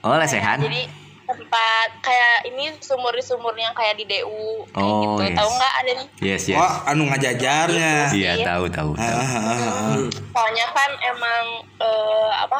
[0.00, 0.58] Oh, lesehan.
[0.58, 0.82] jadi
[1.24, 5.36] tempat kayak ini sumur-sumur yang kayak di DU kayak Oh, gitu yes.
[5.36, 6.56] tahu nggak ada nih Yes, yes.
[6.56, 7.92] Wah, anu ngajajarnya.
[8.10, 8.90] Iya, tahu, tahu.
[8.94, 9.18] Ah, tahu.
[9.18, 9.96] ah, ah, ah.
[10.30, 11.44] soalnya kan emang
[11.78, 12.58] eh, apa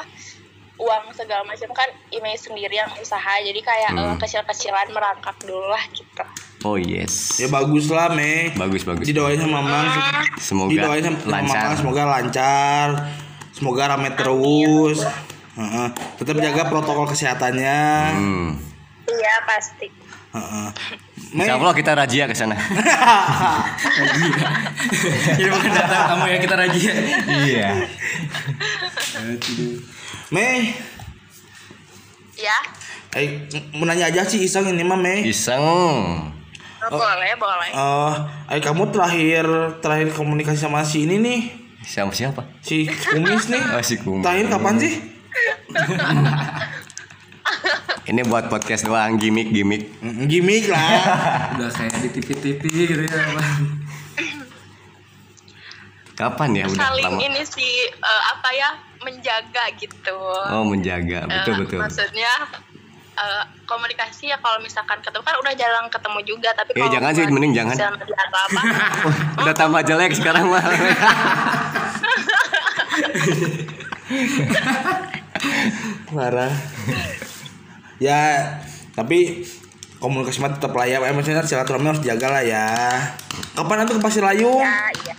[0.78, 4.16] uang segala macam kan image sendiri yang usaha jadi kayak eh, Hmm.
[4.16, 6.24] kecil-kecilan merangkak dulu lah gitu
[6.58, 7.38] Oh, yes.
[7.38, 8.50] Ya bagus lah, Me.
[8.50, 9.06] Bagus, bagus.
[9.06, 9.94] Didoain sama Mamang.
[10.42, 11.54] Semoga Didoain sama sama lancar.
[11.54, 12.86] Mamang semoga lancar.
[13.54, 14.98] Semoga rame terus.
[15.54, 15.86] Heeh.
[16.18, 17.78] Tetap jaga protokol kesehatannya.
[18.10, 18.48] Hmm.
[19.06, 19.86] iya pasti
[20.28, 20.68] Heeh.
[21.30, 22.58] Me, Insya Allah kita rajia ke sana.
[25.38, 26.94] Jadi bukan datang kamu ya kita rajin.
[27.46, 27.68] Iya.
[30.28, 30.76] Me,
[32.36, 32.58] ya
[33.16, 35.24] eh, mau nanya aja sih iseng ini mah Me.
[35.24, 35.64] Iseng.
[36.78, 38.14] Oh, boleh boleh Eh,
[38.52, 39.44] eh kamu terakhir
[39.80, 41.40] terakhir komunikasi sama si ini nih,
[41.80, 42.44] Siapa siapa?
[42.60, 43.62] si Kumis nih.
[43.72, 44.22] Oh, si Kumis.
[44.22, 44.94] Terakhir kapan sih?
[48.08, 50.00] Ini buat podcast doang, gimmick-gimmick.
[50.00, 51.52] Mm, Gimik lah.
[51.60, 53.20] Udah kayak di TV-TV gitu ya.
[53.36, 53.44] Pak.
[56.18, 57.22] Kapan ya udah saling lama?
[57.22, 60.18] ini sih eh, apa ya menjaga gitu
[60.50, 61.22] Oh, menjaga.
[61.24, 61.78] Betul, Eh, betul.
[61.78, 62.32] maksudnya
[63.14, 67.10] eh, komunikasi ya kalau misalkan ketemu kan udah jarang ketemu juga tapi Eh, kalau jangan
[67.12, 67.74] sih, mending jangan.
[67.94, 68.42] apa
[69.40, 70.62] Udah tambah jelek sekarang mah.
[76.08, 76.52] Parah.
[77.98, 78.20] ya,
[78.92, 79.44] tapi
[79.98, 80.98] komunikasi mah tetap lah ya.
[81.00, 82.66] Eh, Maksudnya silaturahmi harus dijaga lah ya.
[83.54, 84.58] Kapan nanti ke Pasir Layung?
[84.58, 85.14] ya iya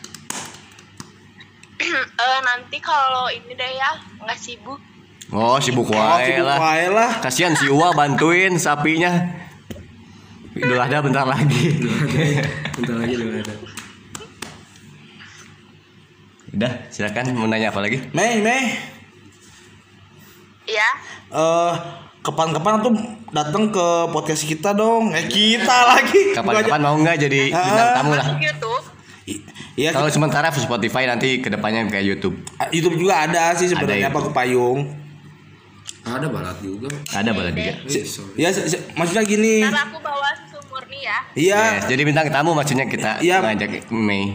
[2.19, 4.79] Eh, nanti kalau ini deh ya nggak sibuk
[5.29, 6.57] Oh, sibuk Oh, wae sibuk lah.
[6.57, 7.11] wae lah.
[7.19, 9.13] Kasihan si Uwa bantuin sapinya.
[10.51, 11.77] Idul Adha bentar lagi.
[12.73, 13.53] Bentar lagi udah ada.
[16.49, 18.01] Udah, silakan mau nanya apa lagi?
[18.09, 18.73] Mei, Mei.
[20.65, 20.89] ya
[21.29, 21.73] Eh,
[22.19, 22.93] kapan-kapan tuh
[23.29, 25.13] datang ke podcast kita dong.
[25.13, 26.33] Eh, kita lagi.
[26.33, 28.27] Kapan-kapan mau nggak jadi bintang tamu lah.
[28.35, 28.85] YouTube
[29.73, 32.35] Iya, Kalau sementara Spotify nanti ke depannya kayak YouTube.
[32.69, 34.27] YouTube juga ada sih sebenarnya Ada apa YouTube.
[34.27, 34.79] ke payung.
[36.01, 36.89] Ada balat juga.
[37.11, 37.73] Ada boleh juga.
[37.85, 38.33] Eh, sorry.
[38.35, 38.49] Ya,
[38.93, 39.61] maksudnya gini.
[39.61, 43.43] ntar aku bawa susu murni ya Iya, Yes, jadi bintang tamu maksudnya kita Iya.
[43.43, 44.33] ngajak Mei.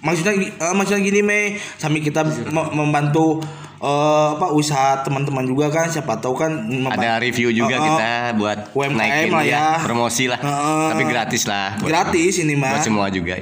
[0.00, 1.44] maksudnya eh, maksudnya gini Mei,
[1.76, 3.38] sambil kita me- membantu
[3.78, 6.50] eh, apa usaha teman-teman juga kan siapa tahu kan
[6.88, 9.66] Ada review juga Eh, eh, kita buat UMKM naikin lah ya.
[9.80, 10.38] promosi lah.
[10.38, 10.86] Heeh.
[10.90, 11.76] Tapi gratis lah.
[11.76, 12.72] buat- gratis ini mah.
[12.72, 13.36] Buat semua juga.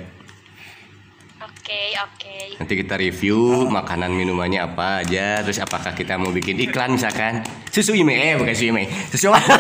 [1.71, 3.39] Oke oke Nanti kita review
[3.71, 7.41] makanan minumannya apa aja, terus apakah kita mau bikin iklan misalkan
[7.73, 9.41] susu ime eh bukan susu ime, susu apa?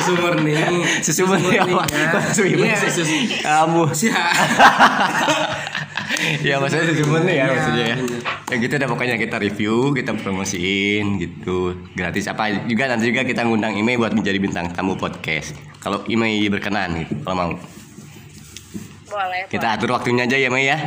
[0.00, 0.54] Susu murni.
[1.04, 1.60] susu murni
[2.32, 3.14] susu ime Iya, susu.
[3.42, 3.84] Kamu.
[3.92, 4.32] Siap.
[6.40, 7.96] ya maksudnya susu murni ya Iya, maksudnya ya.
[8.00, 8.18] iya.
[8.48, 11.76] Ya gitu dah pokoknya kita review, kita promosiin gitu.
[11.92, 15.52] Gratis apa juga nanti juga kita ngundang Ime buat menjadi bintang tamu podcast.
[15.84, 17.50] Kalau Ime berkenan gitu, kalau mau.
[19.14, 20.78] Boleh Kita atur waktunya aja ya Mei ya.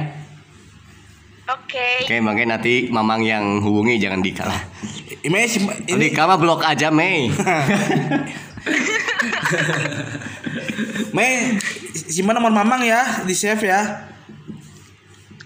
[1.48, 4.60] oke Oke, makanya nanti Mamang yang hubungi jangan Dika lah.
[5.18, 7.32] Ini si- ini Dika mah blok aja Mei.
[11.10, 11.56] Mei
[11.94, 13.82] simpan nomor Mamang ya di save ya.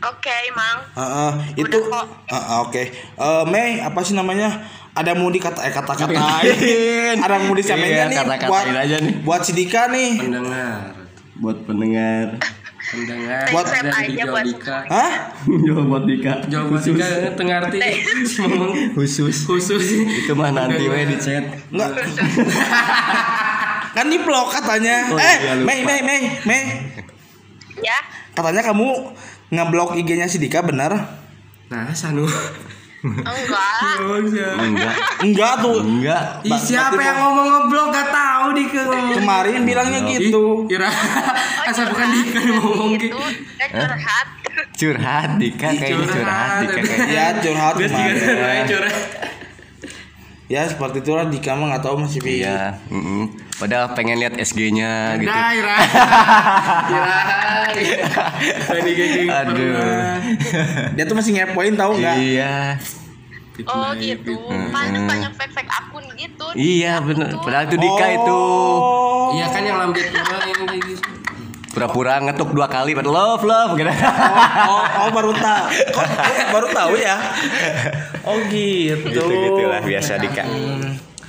[0.01, 2.05] oke mang Heeh, itu kok.
[2.25, 2.83] Heeh, oke.
[3.15, 4.49] Eh, Mei apa sih namanya?
[4.91, 7.15] Ada mau dikata eh kata-katain.
[7.15, 9.13] Ada mau disampaikan Iya, nih kata-katain buat aja nih.
[9.21, 10.17] buat si Dika nih.
[10.19, 10.97] Pendengar.
[11.37, 12.37] buat pendengar.
[12.81, 13.45] Pendengar.
[13.53, 14.77] Buat- dari aja buat- Dika.
[14.89, 15.13] Hah?
[15.69, 16.33] Jawab buat Dika.
[16.49, 17.05] Jawa Dika
[17.37, 17.77] tengah arti.
[18.41, 19.45] Ngomong Khusus.
[19.45, 19.85] khusus.
[20.01, 21.45] Itu mah nanti we di chat.
[21.69, 21.93] Enggak.
[23.91, 25.13] kan di blok katanya.
[25.13, 25.53] Oh, eh, iya.
[25.61, 26.63] Mei, Mei, Mei, Mei.
[27.81, 27.97] ya
[28.31, 28.87] Katanya kamu
[29.51, 30.95] ngeblok IG-nya si Dika benar?
[31.67, 32.25] Nah, Sanu.
[33.01, 33.73] Enggak
[34.61, 34.93] Enggak.
[35.25, 35.79] Enggak tuh.
[35.81, 36.23] Enggak.
[36.45, 39.15] Ih, siapa yang ngomong ngeblok gak tahu Dika ngomong.
[39.17, 40.69] Kemarin bilangnya gitu.
[40.69, 42.07] Kira Oh, asal bukan.
[42.13, 43.17] Dika yang ngomong gitu gitu.
[43.57, 44.27] kan curhat
[44.77, 47.09] Curhat Dika kayaknya curhat Dika kayaknya.
[47.09, 48.65] Ya curhat kemarin.
[48.69, 48.97] curhat.
[50.51, 52.43] Ya seperti itulah Dika mah nggak tahu masih bi.
[52.43, 53.31] Iya, mm-mm.
[53.55, 55.31] Padahal pengen lihat SG-nya gitu.
[55.31, 55.77] Dah, Ira.
[56.91, 57.19] Ira.
[58.67, 59.71] Tadi geng Aduh.
[60.99, 62.15] Dia tuh masih ngepoin tahu nggak?
[62.19, 62.55] Iya.
[63.61, 64.33] oh gitu
[64.73, 67.37] banyak banyak fake fake akun gitu Iya bener.
[67.39, 69.37] Padahal itu Dika itu Oh.
[69.37, 71.09] Iya kan yang lambet kayak gitu.
[71.71, 73.87] Pura-pura ngetuk dua kali pada love love gitu.
[74.67, 75.67] Oh, oh baru tahu.
[76.51, 77.15] Baru tahu ya?
[78.27, 79.07] Oh gitu.
[79.07, 80.43] gitu gitulah biasa Dika.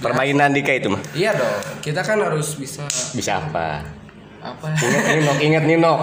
[0.03, 1.01] Permainan Dika itu mah.
[1.14, 1.62] Iya dong.
[1.78, 2.82] Kita kan harus bisa
[3.14, 3.86] Bisa apa?
[4.43, 4.66] apa?
[4.74, 6.01] Ingat Ninok, ingat Ninok.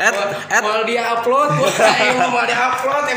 [0.00, 0.14] Et,
[0.48, 3.16] et, Mau dia upload, mau dia upload, eh,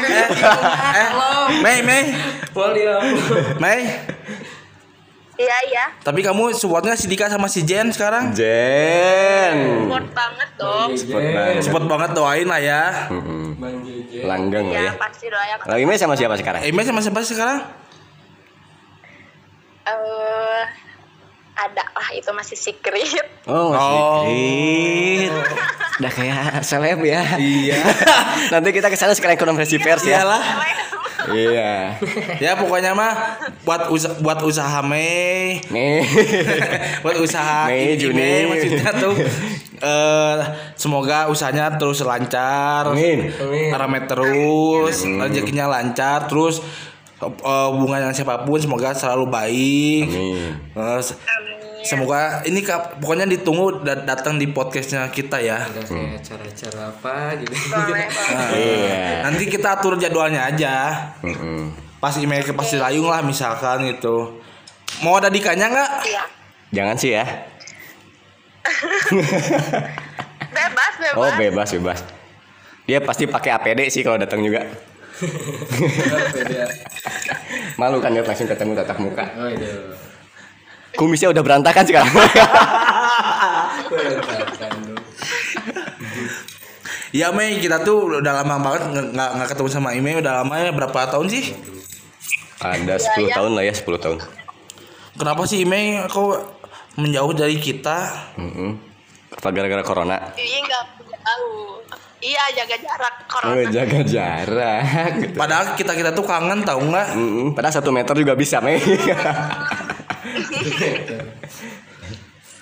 [1.63, 2.11] Mei, Mei,
[2.51, 3.55] Mau dia upload.
[3.63, 4.12] Mei.
[5.33, 5.85] Iya iya.
[5.99, 8.37] Tapi kamu supportnya si Dika sama si Jen sekarang?
[8.37, 9.55] Jen.
[9.81, 10.89] Support banget dong.
[10.93, 11.61] Support banget.
[11.65, 12.83] Support banget doain lah ya.
[14.23, 14.93] Langgeng lah Iya ya.
[14.95, 15.65] pasti doakan.
[15.65, 16.61] Lagi main sama siapa sekarang?
[16.67, 17.59] Mei sama siapa sekarang?
[19.83, 20.63] Eh
[21.53, 23.25] ada lah itu masih secret.
[23.45, 24.25] Oh, Oh.
[24.25, 25.33] sedikit.
[25.93, 27.21] Udah kayak seleb ya.
[27.37, 27.81] Iya.
[28.53, 30.21] Nanti kita ke sana sekarang konferensi pers ya.
[30.21, 30.41] Iyalah.
[31.31, 31.95] Iya.
[32.41, 36.03] Ya pokoknya mah buat usaha buat usaha Mei Nih.
[37.03, 38.19] buat usaha Mei, ini, Juni.
[38.19, 39.13] Mei, maksudnya tuh
[39.83, 40.37] eh
[40.75, 43.31] semoga usahanya terus lancar Amin.
[43.35, 43.71] Amin.
[43.71, 46.63] rame terus rezekinya lancar terus
[47.19, 50.55] eh, hubungan dengan siapa pun semoga selalu baik Amin.
[50.75, 50.99] Eh,
[51.83, 56.81] se- semoga ini kap- pokoknya ditunggu dat- datang di podcastnya kita ya Ada kayak acara-acara
[56.89, 57.51] apa gitu.
[57.69, 58.55] Boleh boleh.
[58.55, 59.03] Iya.
[59.21, 60.73] nanti kita atur jadwalnya aja
[61.19, 61.75] Mm-mm.
[61.97, 64.39] pas email ke pasti layung lah misalkan gitu
[64.99, 66.23] mau ada dikanya nggak Iya.
[66.73, 67.25] Jangan sih ya.
[70.49, 71.15] Bebas bebas.
[71.15, 71.99] Oh, bebas, bebas.
[72.83, 74.65] Dia pasti pakai APD sih kalau datang juga.
[76.29, 76.65] Beda.
[77.79, 79.25] Malu kan dia langsung ketemu tatap muka.
[79.35, 79.69] Oh itu.
[80.93, 82.13] Kumisnya udah berantakan sekarang.
[87.09, 90.53] Ya Mei kita tuh udah lama banget nge- nggak nggak ketemu sama Ime udah lama
[90.57, 91.53] ya berapa tahun sih?
[92.57, 94.17] Ada 10 tahun lah ya, 10 tahun.
[95.13, 96.41] Kenapa sih Ime kok
[96.95, 98.09] menjauh dari kita?
[98.33, 98.81] Mm-mm.
[99.31, 100.17] Apa gara-gara corona?
[100.33, 100.83] Iya nggak
[101.19, 101.49] tahu.
[102.17, 103.67] Iya jaga jarak Oh, corona.
[103.69, 104.83] jaga jarak.
[105.35, 107.07] Padahal kita kita tuh kangen tahu nggak?
[107.13, 107.47] Mm-mm.
[107.51, 108.79] Padahal satu meter juga bisa, Mei.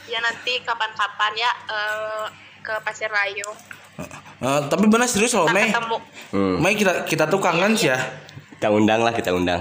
[0.05, 2.25] Ya nanti kapan-kapan ya eh,
[2.59, 3.47] ke Pasir Rayu.
[4.41, 5.69] Eh, tapi benar serius loh Kita Mei.
[5.69, 5.97] ketemu
[6.31, 6.55] Hmm.
[6.57, 7.97] Mei kita kita tuh kangen sih ya.
[8.53, 9.59] Kita undang lah, kita undang.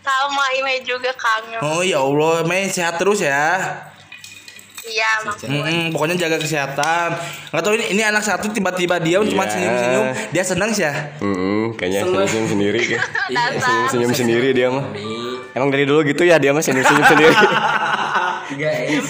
[0.00, 1.60] sama Ime juga kangen.
[1.60, 3.60] Oh ya Allah Mei sehat terus ya.
[4.80, 5.52] Iya makasih.
[5.52, 7.12] Mm-mm, pokoknya jaga kesehatan.
[7.52, 9.52] Nggak tahu ini ini anak satu tiba-tiba diam cuma Iya.
[9.52, 10.06] senyum-senyum.
[10.32, 11.12] Dia senang sih ya.
[11.20, 12.24] Mm-mm, kayaknya Seneng.
[12.24, 12.80] senyum sendiri.
[12.88, 13.60] Iya, Dasar.
[13.60, 14.84] senyum-senyum sendiri dia mah.
[15.56, 17.34] Emang dari dulu gitu ya dia mah senyum-senyum sendiri.
[18.52, 19.08] Tiga S.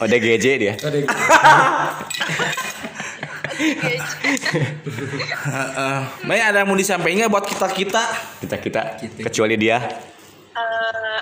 [0.00, 0.72] Oh, dia GJ dia.
[6.26, 8.02] Mei ada yang mau disampaikan nggak buat kita kita?
[8.42, 8.80] Kita-kita
[9.30, 9.78] kecuali dia.
[10.52, 11.20] Eh,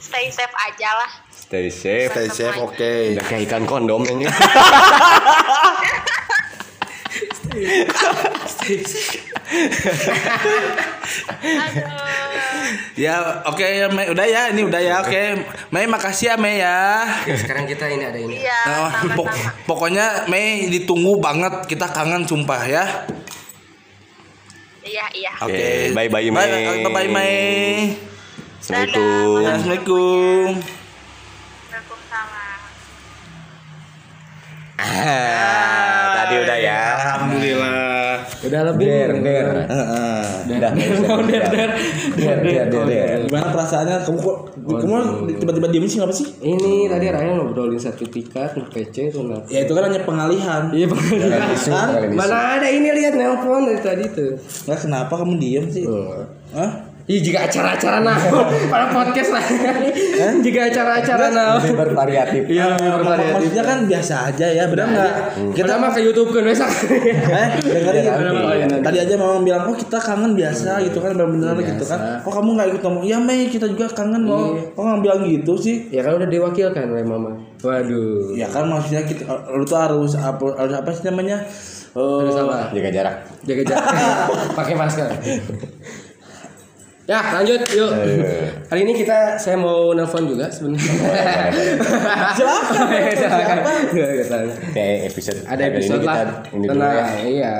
[0.00, 1.10] stay safe aja lah.
[1.28, 2.08] Stay safe.
[2.14, 2.92] Stay safe, oke.
[3.16, 4.24] Udah kayak ikan kondom ini.
[12.94, 15.22] Ya oke ya Mei udah ya ini udah ya oke.
[15.70, 17.02] Mei makasih ya Mei ya.
[17.26, 18.36] Sekarang kita ini ada ini.
[18.38, 19.64] Iya Nah, pok- sama-sama.
[19.66, 22.84] pokoknya Mei ditunggu banget kita kangen sumpah ya.
[24.80, 25.32] Iya iya.
[25.40, 26.82] Oke, Oke, bye-bye, Mei.
[26.82, 27.96] Bye bye Mei.
[28.60, 29.40] Assalamualaikum.
[29.40, 30.46] Assalamualaikum.
[31.66, 32.60] Waalaikumsalam.
[34.80, 36.80] Ah, tadi udah ya.
[36.96, 38.24] Alhamdulillah.
[38.40, 38.86] Udah lebih.
[38.88, 39.46] Der, der.
[39.68, 40.22] Heeh.
[40.56, 40.70] Udah,
[41.30, 41.68] Der, der.
[42.16, 43.18] Der, der, der, der.
[43.28, 43.96] Gimana perasaannya?
[44.08, 44.94] Kamu kok kamu
[45.40, 46.26] tiba-tiba diem sih ngapa sih?
[46.40, 49.44] Ini tadi Raya ngobrolin sertifikat, PC, itu nah.
[49.52, 50.72] Ya itu kan hanya pengalihan.
[50.72, 50.86] Iya.
[50.88, 52.16] Kan?
[52.16, 54.40] Mana ada ini lihat nelpon dari tadi tuh.
[54.66, 55.84] Nggak kenapa kamu diem sih?
[56.56, 56.89] Hah?
[57.10, 58.14] Ih jika acara-acara nah
[58.70, 59.42] pada podcast lah.
[60.46, 61.58] jika acara-acara nah.
[61.58, 62.46] Lebih bervariatif.
[62.46, 63.34] Iya, bervariatif.
[63.34, 65.12] Maksudnya kan biasa aja ya, benar nggak?
[65.58, 66.70] Kita mah ke YouTube kan besok.
[67.30, 68.12] Eh, dengerin Iya.
[68.30, 68.84] Oh, iya, nanti.
[68.86, 72.22] Tadi aja mama bilang, oh kita kangen biasa gitu kan, benar-benar gitu kan.
[72.22, 74.54] Oh kamu nggak ikut ngomong, ya Mei kita juga kangen loh.
[74.74, 75.90] Kok nggak bilang gitu sih?
[75.90, 77.34] ya kan udah diwakilkan oleh mama.
[77.66, 78.38] Waduh.
[78.38, 81.42] Ya kan maksudnya kita, lu tuh harus apa, harus apa sih namanya?
[81.90, 82.70] Eh, apa?
[82.70, 83.16] Jaga jarak.
[83.42, 83.86] Jaga jarak.
[84.58, 85.10] Pakai masker.
[87.10, 87.90] Ya lanjut yuk.
[88.70, 90.94] Hari ini kita saya mau nelpon juga sebenarnya.
[92.38, 92.86] Silakan.
[93.10, 93.58] Silakan.
[93.90, 94.42] Silakan.
[94.70, 96.22] Kayak episode Ada episode lah.
[96.54, 97.06] ini Tenang, ya.
[97.26, 97.54] iya.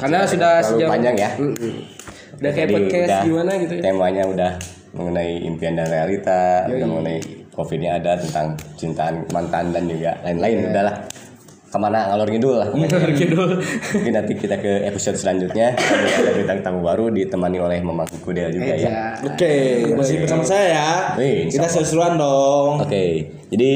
[0.00, 1.30] Karena sudah sejam panjang ya.
[1.36, 1.74] Mm-mm.
[2.40, 3.82] Udah kayak Jadi podcast udah gimana gitu ya.
[3.84, 4.50] Temanya udah
[4.94, 7.18] mengenai impian dan realita, udah mengenai
[7.52, 10.24] covid ini ada tentang cintaan mantan dan juga Iya.
[10.24, 10.96] lain-lain udahlah.
[11.74, 12.68] Ke mana ngalor ngidul lah.
[12.70, 13.50] Ngalor ngidul.
[13.98, 18.54] Mungkin nanti kita ke episode selanjutnya Kami ada bintang tamu baru ditemani oleh Mamang Kudel
[18.54, 18.86] juga ya.
[18.86, 18.98] Iya.
[19.26, 19.52] Oke,
[19.90, 20.88] masih bersama saya ya.
[21.18, 22.78] Wih, Kita seru-seruan dong.
[22.78, 23.70] Oke, jadi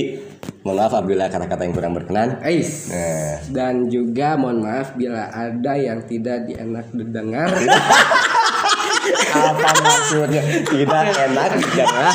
[0.62, 2.38] Mohon maaf apabila kata-kata yang kurang berkenan.
[2.38, 2.94] Ais.
[2.94, 7.50] Nah, Dan juga mohon maaf bila ada yang tidak dienak didengar.
[9.28, 10.42] apa maksudnya?
[10.62, 12.12] Tidak enak jangan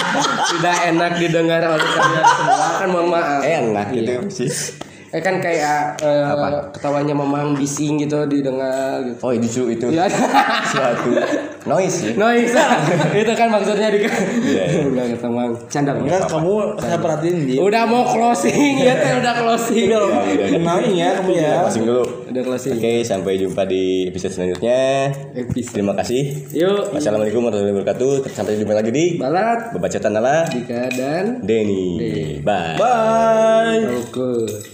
[0.56, 3.42] tidak enak didengar oleh kalian semua kan mohon maaf.
[3.44, 4.00] enak Iya.
[4.00, 4.50] gitu sih.
[5.14, 6.74] Eh kan kayak eh, Apa?
[6.74, 9.22] ketawanya memang bising gitu didengar gitu.
[9.22, 10.10] Oh, justru itu Iya.
[10.66, 11.14] suatu
[11.70, 12.12] noise ya.
[12.18, 12.58] Noise.
[13.22, 15.54] itu kan maksudnya di Iya, Udah kata Mang.
[15.70, 15.94] Canda.
[15.94, 17.62] Enggak kamu saya perhatiin dia.
[17.62, 19.94] Udah mau closing ya teh udah closing.
[19.94, 21.62] Udah kenalin ya kamu ya.
[21.62, 22.04] Pasing dulu.
[22.34, 22.74] Udah closing.
[22.82, 25.14] Oke, sampai jumpa di episode selanjutnya.
[25.38, 25.78] Episode.
[25.78, 26.50] Terima kasih.
[26.58, 26.90] Yuk.
[26.90, 28.34] Wassalamualaikum warahmatullahi wabarakatuh.
[28.34, 32.42] Sampai jumpa lagi di Balat, Bebacatan ala Dika dan Denny.
[32.42, 32.82] Bye.
[32.82, 33.82] Bye.
[34.02, 34.73] Oke.